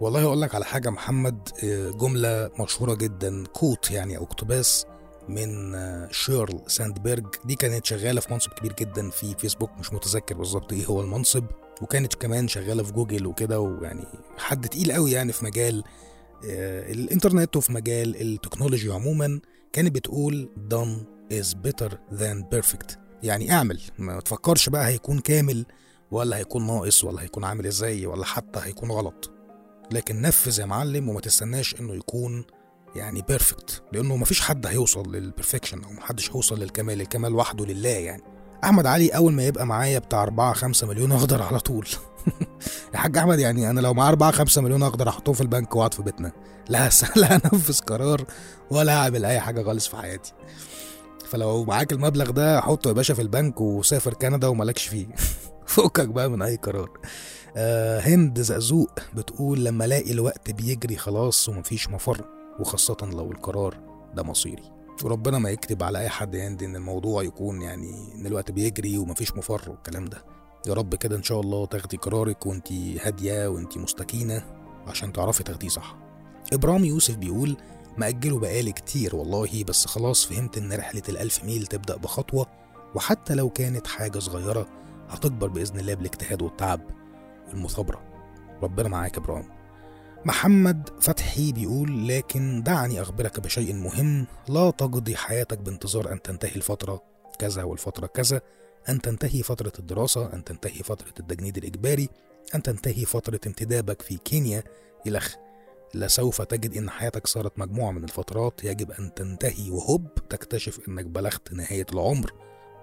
والله 0.00 0.22
أقول 0.24 0.40
لك 0.40 0.54
على 0.54 0.64
حاجة 0.64 0.90
محمد 0.90 1.48
آه، 1.64 1.90
جملة 1.90 2.50
مشهورة 2.60 2.94
جدا 2.94 3.44
كوت 3.46 3.90
يعني 3.90 4.16
أو 4.16 4.24
اقتباس 4.24 4.86
من 5.28 5.74
آه، 5.74 6.08
شيرل 6.10 6.60
ساندبرج. 6.66 7.26
دي 7.44 7.54
كانت 7.54 7.86
شغالة 7.86 8.20
في 8.20 8.32
منصب 8.32 8.50
كبير 8.52 8.72
جدا 8.72 9.10
في 9.10 9.34
فيسبوك 9.34 9.70
مش 9.78 9.92
متذكر 9.92 10.34
بالظبط 10.34 10.72
إيه 10.72 10.86
هو 10.86 11.00
المنصب. 11.00 11.44
وكانت 11.82 12.14
كمان 12.14 12.48
شغالة 12.48 12.82
في 12.82 12.92
جوجل 12.92 13.26
وكده 13.26 13.60
ويعني 13.60 14.04
حد 14.38 14.68
تقيل 14.68 14.92
قوي 14.92 15.12
يعني 15.12 15.32
في 15.32 15.44
مجال 15.44 15.84
آه، 16.48 16.92
الإنترنت 16.92 17.56
وفي 17.56 17.72
مجال 17.72 18.20
ال 18.22 18.28
technology 18.28 18.92
عموما 18.92 19.40
كانت 19.72 19.94
بتقول 19.94 20.50
done 20.70 21.04
is 21.34 21.46
better 21.68 21.90
than 22.18 22.56
perfect. 22.56 22.96
يعني 23.22 23.52
اعمل 23.52 23.80
ما 23.98 24.20
تفكرش 24.20 24.68
بقى 24.68 24.86
هيكون 24.86 25.18
كامل 25.18 25.66
ولا 26.10 26.36
هيكون 26.36 26.66
ناقص 26.66 27.04
ولا 27.04 27.22
هيكون 27.22 27.44
عامل 27.44 27.66
إزاي 27.66 28.06
ولا 28.06 28.24
حتى 28.24 28.60
هيكون 28.62 28.90
غلط. 28.90 29.30
لكن 29.92 30.20
نفذ 30.20 30.60
يا 30.60 30.66
معلم 30.66 31.08
وما 31.08 31.20
تستناش 31.20 31.80
انه 31.80 31.94
يكون 31.94 32.44
يعني 32.96 33.22
perfect 33.22 33.82
لأنه 33.92 34.16
مفيش 34.16 34.40
حد 34.40 34.66
هيوصل 34.66 35.14
لل 35.14 35.26
perfection 35.26 35.84
أو 35.84 35.92
محدش 35.92 36.30
هيوصل 36.30 36.58
للكمال 36.60 37.00
الكمال 37.00 37.34
وحده 37.34 37.66
لله 37.66 37.88
يعني. 37.88 38.22
أحمد 38.64 38.86
علي 38.86 39.08
أول 39.08 39.32
ما 39.32 39.46
يبقى 39.46 39.66
معايا 39.66 39.98
بتاع 39.98 40.22
4 40.22 40.52
5 40.52 40.86
مليون 40.86 41.12
أخضر 41.12 41.42
على 41.42 41.60
طول. 41.60 41.88
يا 42.94 42.98
حاج 42.98 43.16
أحمد 43.18 43.38
يعني 43.38 43.70
أنا 43.70 43.80
لو 43.80 43.94
معايا 43.94 44.10
4 44.10 44.30
5 44.30 44.62
مليون 44.62 44.82
أخضر 44.82 45.08
احطهم 45.08 45.34
في 45.34 45.40
البنك 45.40 45.76
وأقعد 45.76 45.94
في 45.94 46.02
بيتنا. 46.02 46.32
لا 46.68 46.90
لا 47.16 47.34
هنفذ 47.34 47.80
قرار 47.80 48.24
ولا 48.70 48.96
هعمل 48.96 49.24
أي 49.24 49.40
حاجة 49.40 49.62
خالص 49.62 49.86
في 49.88 49.96
حياتي. 49.96 50.32
فلو 51.28 51.64
معاك 51.64 51.92
المبلغ 51.92 52.30
ده 52.30 52.60
حطه 52.60 52.88
يا 52.88 52.92
باشا 52.92 53.14
في 53.14 53.22
البنك 53.22 53.60
وسافر 53.60 54.14
كندا 54.14 54.48
ومالكش 54.48 54.86
فيه. 54.86 55.06
فكك 55.66 56.08
بقى 56.08 56.30
من 56.30 56.42
أي 56.42 56.56
قرار. 56.56 56.90
آه 57.56 58.00
هند 58.00 58.40
زقزوق 58.40 58.90
بتقول 59.14 59.64
لما 59.64 59.84
ألاقي 59.84 60.12
الوقت 60.12 60.50
بيجري 60.50 60.96
خلاص 60.96 61.48
ومفيش 61.48 61.88
مفر 61.88 62.24
وخاصة 62.60 62.96
لو 63.02 63.32
القرار 63.32 63.76
ده 64.14 64.22
مصيري. 64.22 64.74
وربنا 65.02 65.38
ما 65.38 65.50
يكتب 65.50 65.82
على 65.82 65.98
أي 65.98 66.08
حد 66.08 66.36
هند 66.36 66.62
إن 66.62 66.76
الموضوع 66.76 67.22
يكون 67.22 67.62
يعني 67.62 68.14
إن 68.14 68.26
الوقت 68.26 68.50
بيجري 68.50 68.98
ومفيش 68.98 69.36
مفر 69.36 69.70
والكلام 69.70 70.04
ده. 70.04 70.24
يا 70.66 70.74
رب 70.74 70.94
كده 70.94 71.16
إن 71.16 71.22
شاء 71.22 71.40
الله 71.40 71.66
تاخدي 71.66 71.96
قرارك 71.96 72.46
وانتي 72.46 72.98
هادية 73.02 73.48
وانتي 73.48 73.78
مستكينة 73.78 74.44
عشان 74.86 75.12
تعرفي 75.12 75.42
تاخديه 75.42 75.68
صح. 75.68 75.96
ابرام 76.52 76.84
يوسف 76.84 77.16
بيقول 77.16 77.56
مأجله 77.98 78.38
بقالي 78.38 78.72
كتير 78.72 79.16
والله 79.16 79.64
بس 79.64 79.86
خلاص 79.86 80.24
فهمت 80.24 80.58
إن 80.58 80.72
رحلة 80.72 81.02
الألف 81.08 81.44
ميل 81.44 81.66
تبدأ 81.66 81.96
بخطوة 81.96 82.46
وحتى 82.94 83.34
لو 83.34 83.50
كانت 83.50 83.86
حاجة 83.86 84.18
صغيرة 84.18 84.66
هتكبر 85.08 85.48
بإذن 85.48 85.78
الله 85.78 85.94
بالإجتهاد 85.94 86.42
والتعب 86.42 86.80
والمثابرة. 87.48 88.02
ربنا 88.62 88.88
معاك 88.88 89.16
يا 89.16 89.22
إبراهيم. 89.22 89.48
محمد 90.26 90.90
فتحي 91.00 91.52
بيقول 91.52 92.08
لكن 92.08 92.62
دعني 92.62 93.02
أخبرك 93.02 93.40
بشيء 93.40 93.74
مهم. 93.74 94.26
لا 94.48 94.70
تقضي 94.70 95.16
حياتك 95.16 95.58
بانتظار 95.58 96.12
أن 96.12 96.22
تنتهي 96.22 96.56
الفترة 96.56 97.02
كذا 97.38 97.62
والفترة 97.62 98.06
كذا 98.06 98.40
أن 98.88 99.00
تنتهي 99.00 99.42
فترة 99.42 99.72
الدراسة 99.78 100.32
أن 100.32 100.44
تنتهي 100.44 100.82
فترة 100.82 101.14
التجنيد 101.20 101.56
الإجباري 101.56 102.08
أن 102.54 102.62
تنتهي 102.62 103.04
فترة 103.04 103.40
انتدابك 103.46 104.02
في 104.02 104.16
كينيا. 104.16 104.62
إلخ 105.06 105.34
لسوف 105.94 106.42
تجد 106.42 106.76
إن 106.76 106.90
حياتك 106.90 107.26
صارت 107.26 107.58
مجموعة 107.58 107.90
من 107.90 108.04
الفترات. 108.04 108.64
يجب 108.64 108.90
أن 108.90 109.14
تنتهي 109.14 109.70
وهوب 109.70 110.14
تكتشف 110.14 110.80
إنك 110.88 111.04
بلغت 111.04 111.52
نهاية 111.52 111.86
العمر 111.92 112.32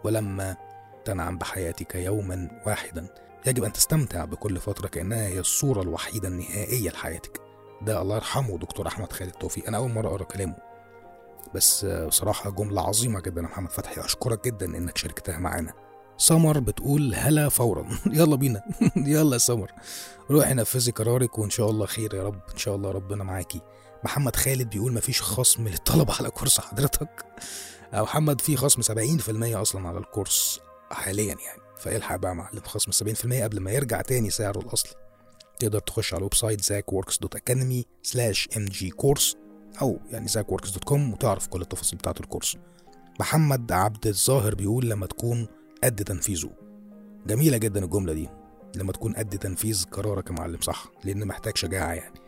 ولما 0.03 0.57
تنعم 1.05 1.37
بحياتك 1.37 1.95
يوما 1.95 2.61
واحدا. 2.65 3.07
يجب 3.45 3.63
أن 3.63 3.73
تستمتع 3.73 4.25
بكل 4.25 4.57
فترة 4.59 4.87
كأنها 4.87 5.27
هي 5.27 5.39
الصورة 5.39 5.81
الوحيدة 5.81 6.27
النهائية 6.27 6.89
لحياتك. 6.89 7.41
ده 7.81 8.01
الله 8.01 8.15
يرحمه 8.15 8.57
دكتور 8.57 8.87
أحمد 8.87 9.13
خالد 9.13 9.31
توفيق. 9.31 9.67
أنا 9.67 9.77
أول 9.77 9.91
مرة 9.91 10.07
أقرأ 10.07 10.23
كلامه. 10.23 10.55
بس 11.55 11.83
آه، 11.85 12.05
بصراحة 12.07 12.49
جملة 12.49 12.81
عظيمة 12.87 13.19
جدا 13.19 13.41
يا 13.41 13.45
محمد 13.47 13.69
فتحي. 13.71 14.01
أشكرك 14.05 14.45
جدا 14.45 14.65
إنك 14.65 14.97
شاركتها 14.97 15.37
معانا. 15.37 15.73
سمر 16.17 16.59
بتقول 16.59 17.15
هلا 17.15 17.49
فورا. 17.49 17.85
يلا 18.13 18.35
بينا. 18.35 18.61
يلا 18.95 19.33
يا 19.33 19.37
سمر. 19.37 19.71
روحي 20.31 20.53
نفذي 20.53 20.91
قرارك 20.91 21.37
وإن 21.39 21.49
شاء 21.49 21.69
الله 21.69 21.85
خير 21.85 22.13
يا 22.13 22.23
رب. 22.23 22.39
إن 22.53 22.57
شاء 22.57 22.75
الله 22.75 22.91
ربنا 22.91 23.23
معاكي. 23.23 23.61
محمد 24.03 24.35
خالد 24.35 24.69
بيقول 24.69 24.93
مفيش 24.93 25.21
خصم 25.21 25.67
للطلبة 25.67 26.13
على 26.19 26.29
كورس 26.29 26.59
حضرتك. 26.59 27.25
محمد 27.93 28.41
في 28.41 28.57
خصم 28.57 28.81
70% 28.81 29.55
أصلا 29.55 29.87
على 29.87 29.97
الكورس 29.97 30.59
حاليا 30.91 31.35
يعني. 31.45 31.60
فالحق 31.81 32.15
بقى 32.15 32.35
معلم 32.35 32.61
خصم 32.65 32.91
70% 33.13 33.43
قبل 33.43 33.59
ما 33.59 33.71
يرجع 33.71 34.01
تاني 34.01 34.29
سعره 34.29 34.59
الأصلي. 34.59 34.91
تقدر 35.59 35.79
تخش 35.79 36.13
على 36.13 36.19
ال 36.19 36.33
website 36.33 36.61
zakworks.academy 36.61 37.85
slash 38.03 38.49
mg 38.53 38.89
course 38.95 39.37
أو 39.81 39.99
يعني 40.11 40.27
zakworks.com 40.27 40.91
وتعرف 41.13 41.47
كل 41.47 41.61
التفاصيل 41.61 41.99
بتاعة 41.99 42.15
الكورس. 42.19 42.57
محمد 43.19 43.71
عبد 43.71 44.07
الظاهر 44.07 44.55
بيقول 44.55 44.89
لما 44.89 45.05
تكون 45.05 45.47
قد 45.83 45.95
تنفيذه. 46.03 46.49
جميلة 47.27 47.57
جدا 47.57 47.85
الجملة 47.85 48.13
دي 48.13 48.29
لما 48.75 48.91
تكون 48.91 49.13
قد 49.13 49.29
تنفيذ 49.37 49.85
قرارك 49.91 50.29
يا 50.29 50.35
معلم 50.35 50.61
صح؟ 50.61 50.85
لأن 51.03 51.27
محتاج 51.27 51.57
شجاعة 51.57 51.93
يعني. 51.93 52.19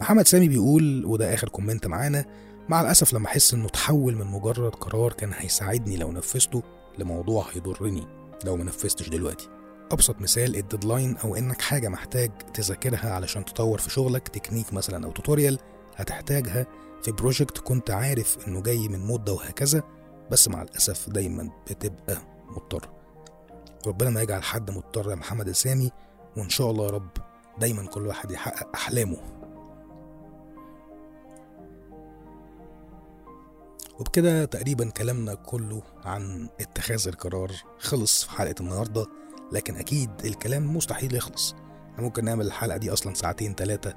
محمد 0.00 0.26
سامي 0.26 0.48
بيقول 0.48 1.04
وده 1.04 1.34
آخر 1.34 1.48
comment 1.48 1.86
معانا 1.86 2.24
مع 2.68 2.80
الأسف 2.80 3.12
لما 3.14 3.26
أحس 3.26 3.54
إنه 3.54 3.68
تحول 3.68 4.14
من 4.14 4.26
مجرد 4.26 4.74
قرار 4.74 5.12
كان 5.12 5.32
هيساعدني 5.32 5.96
لو 5.96 6.12
نفذته 6.12 6.62
لموضوع 6.98 7.46
هيضرني. 7.52 8.06
لو 8.44 8.56
ما 8.56 8.64
نفذتش 8.64 9.08
دلوقتي. 9.08 9.48
أبسط 9.92 10.20
مثال 10.20 10.56
ال 10.56 10.63
deadline 10.63 11.16
أو 11.16 11.36
إنك 11.36 11.62
حاجة 11.62 11.88
محتاج 11.88 12.30
تذاكرها 12.54 13.14
علشان 13.14 13.44
تطور 13.44 13.78
في 13.78 13.90
شغلك 13.90 14.28
تكنيك 14.28 14.72
مثلا 14.72 15.06
أو 15.06 15.12
tutorial 15.12 15.58
هتحتاجها 15.96 16.66
في 17.02 17.12
project 17.12 17.58
كنت 17.58 17.90
عارف 17.90 18.48
إنه 18.48 18.60
جاي 18.60 18.88
من 18.88 19.06
مدة 19.06 19.32
وهكذا 19.32 19.82
بس 20.30 20.48
مع 20.48 20.62
الأسف 20.62 21.10
دايما 21.10 21.50
بتبقى 21.70 22.16
مضطر. 22.48 22.90
ربنا 23.86 24.10
ما 24.10 24.22
يجعل 24.22 24.42
حد 24.42 24.70
مضطر 24.70 25.10
يا 25.10 25.14
محمد 25.14 25.48
السامي 25.48 25.90
وإن 26.36 26.48
شاء 26.48 26.70
الله 26.70 26.84
يا 26.84 26.90
رب 26.90 27.10
دايما 27.58 27.86
كل 27.86 28.06
واحد 28.06 28.30
يحقق 28.30 28.68
أحلامه. 28.74 29.16
وبكده 34.00 34.44
تقريبا 34.44 34.90
كلامنا 34.90 35.34
كله 35.34 35.82
عن 36.04 36.48
اتخاذ 36.60 37.08
القرار 37.08 37.50
خلص 37.78 38.24
في 38.24 38.30
حلقة 38.30 38.54
النهاردة 38.60 39.06
لكن 39.52 39.76
أكيد 39.76 40.10
الكلام 40.24 40.76
مستحيل 40.76 41.14
يخلص. 41.14 41.54
إحنا 41.92 42.02
ممكن 42.02 42.24
نعمل 42.24 42.46
الحلقة 42.46 42.76
دي 42.76 42.92
أصلا 42.92 43.14
ساعتين 43.14 43.56
تلاتة 43.56 43.94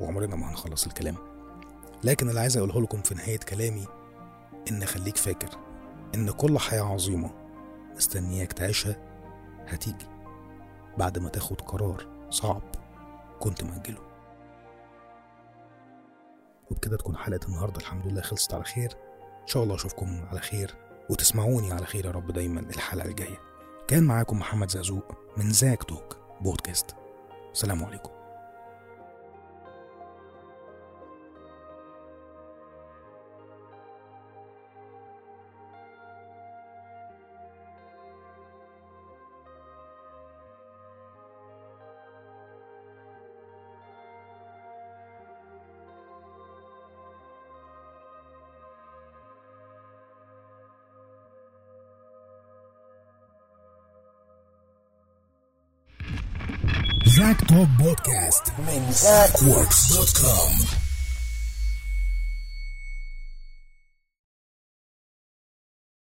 وعمرنا 0.00 0.36
ما 0.36 0.50
هنخلص 0.50 0.86
الكلام. 0.86 1.16
لكن 2.04 2.28
اللي 2.28 2.40
عايز 2.40 2.56
أقوله 2.56 2.80
لكم 2.80 3.02
في 3.02 3.14
نهاية 3.14 3.38
كلامي 3.38 3.86
إن 4.70 4.84
خليك 4.84 5.16
فاكر 5.16 5.48
إن 6.14 6.30
كل 6.30 6.58
حياة 6.58 6.82
عظيمة 6.82 7.30
مستنياك 7.96 8.52
تعيشها 8.52 8.96
هتيجي 9.68 10.06
بعد 10.98 11.18
ما 11.18 11.28
تاخد 11.28 11.60
قرار 11.60 12.06
صعب 12.30 12.62
كنت 13.40 13.64
مأجله. 13.64 14.00
وبكده 16.70 16.96
تكون 16.96 17.16
حلقة 17.16 17.46
النهاردة 17.46 17.76
الحمد 17.80 18.06
لله 18.06 18.20
خلصت 18.22 18.54
على 18.54 18.64
خير. 18.64 19.07
إن 19.48 19.52
شاء 19.52 19.62
الله 19.62 19.74
أشوفكم 19.74 20.24
على 20.30 20.40
خير 20.40 20.74
وتسمعوني 21.10 21.72
على 21.72 21.86
خير 21.86 22.06
يا 22.06 22.10
رب 22.10 22.32
دايما 22.32 22.60
الحلقة 22.60 23.08
الجاية. 23.08 23.40
كان 23.86 24.02
معاكم 24.02 24.38
محمد 24.38 24.70
زازوق 24.70 25.12
من 25.36 25.52
زاك 25.52 25.82
توك 25.82 26.16
بودكاست. 26.40 26.86
سلام 27.52 27.84
عليكم. 27.84 28.17
more 57.58 57.66
podcasts. 57.78 58.50
mensajeworks.com. 58.66 60.87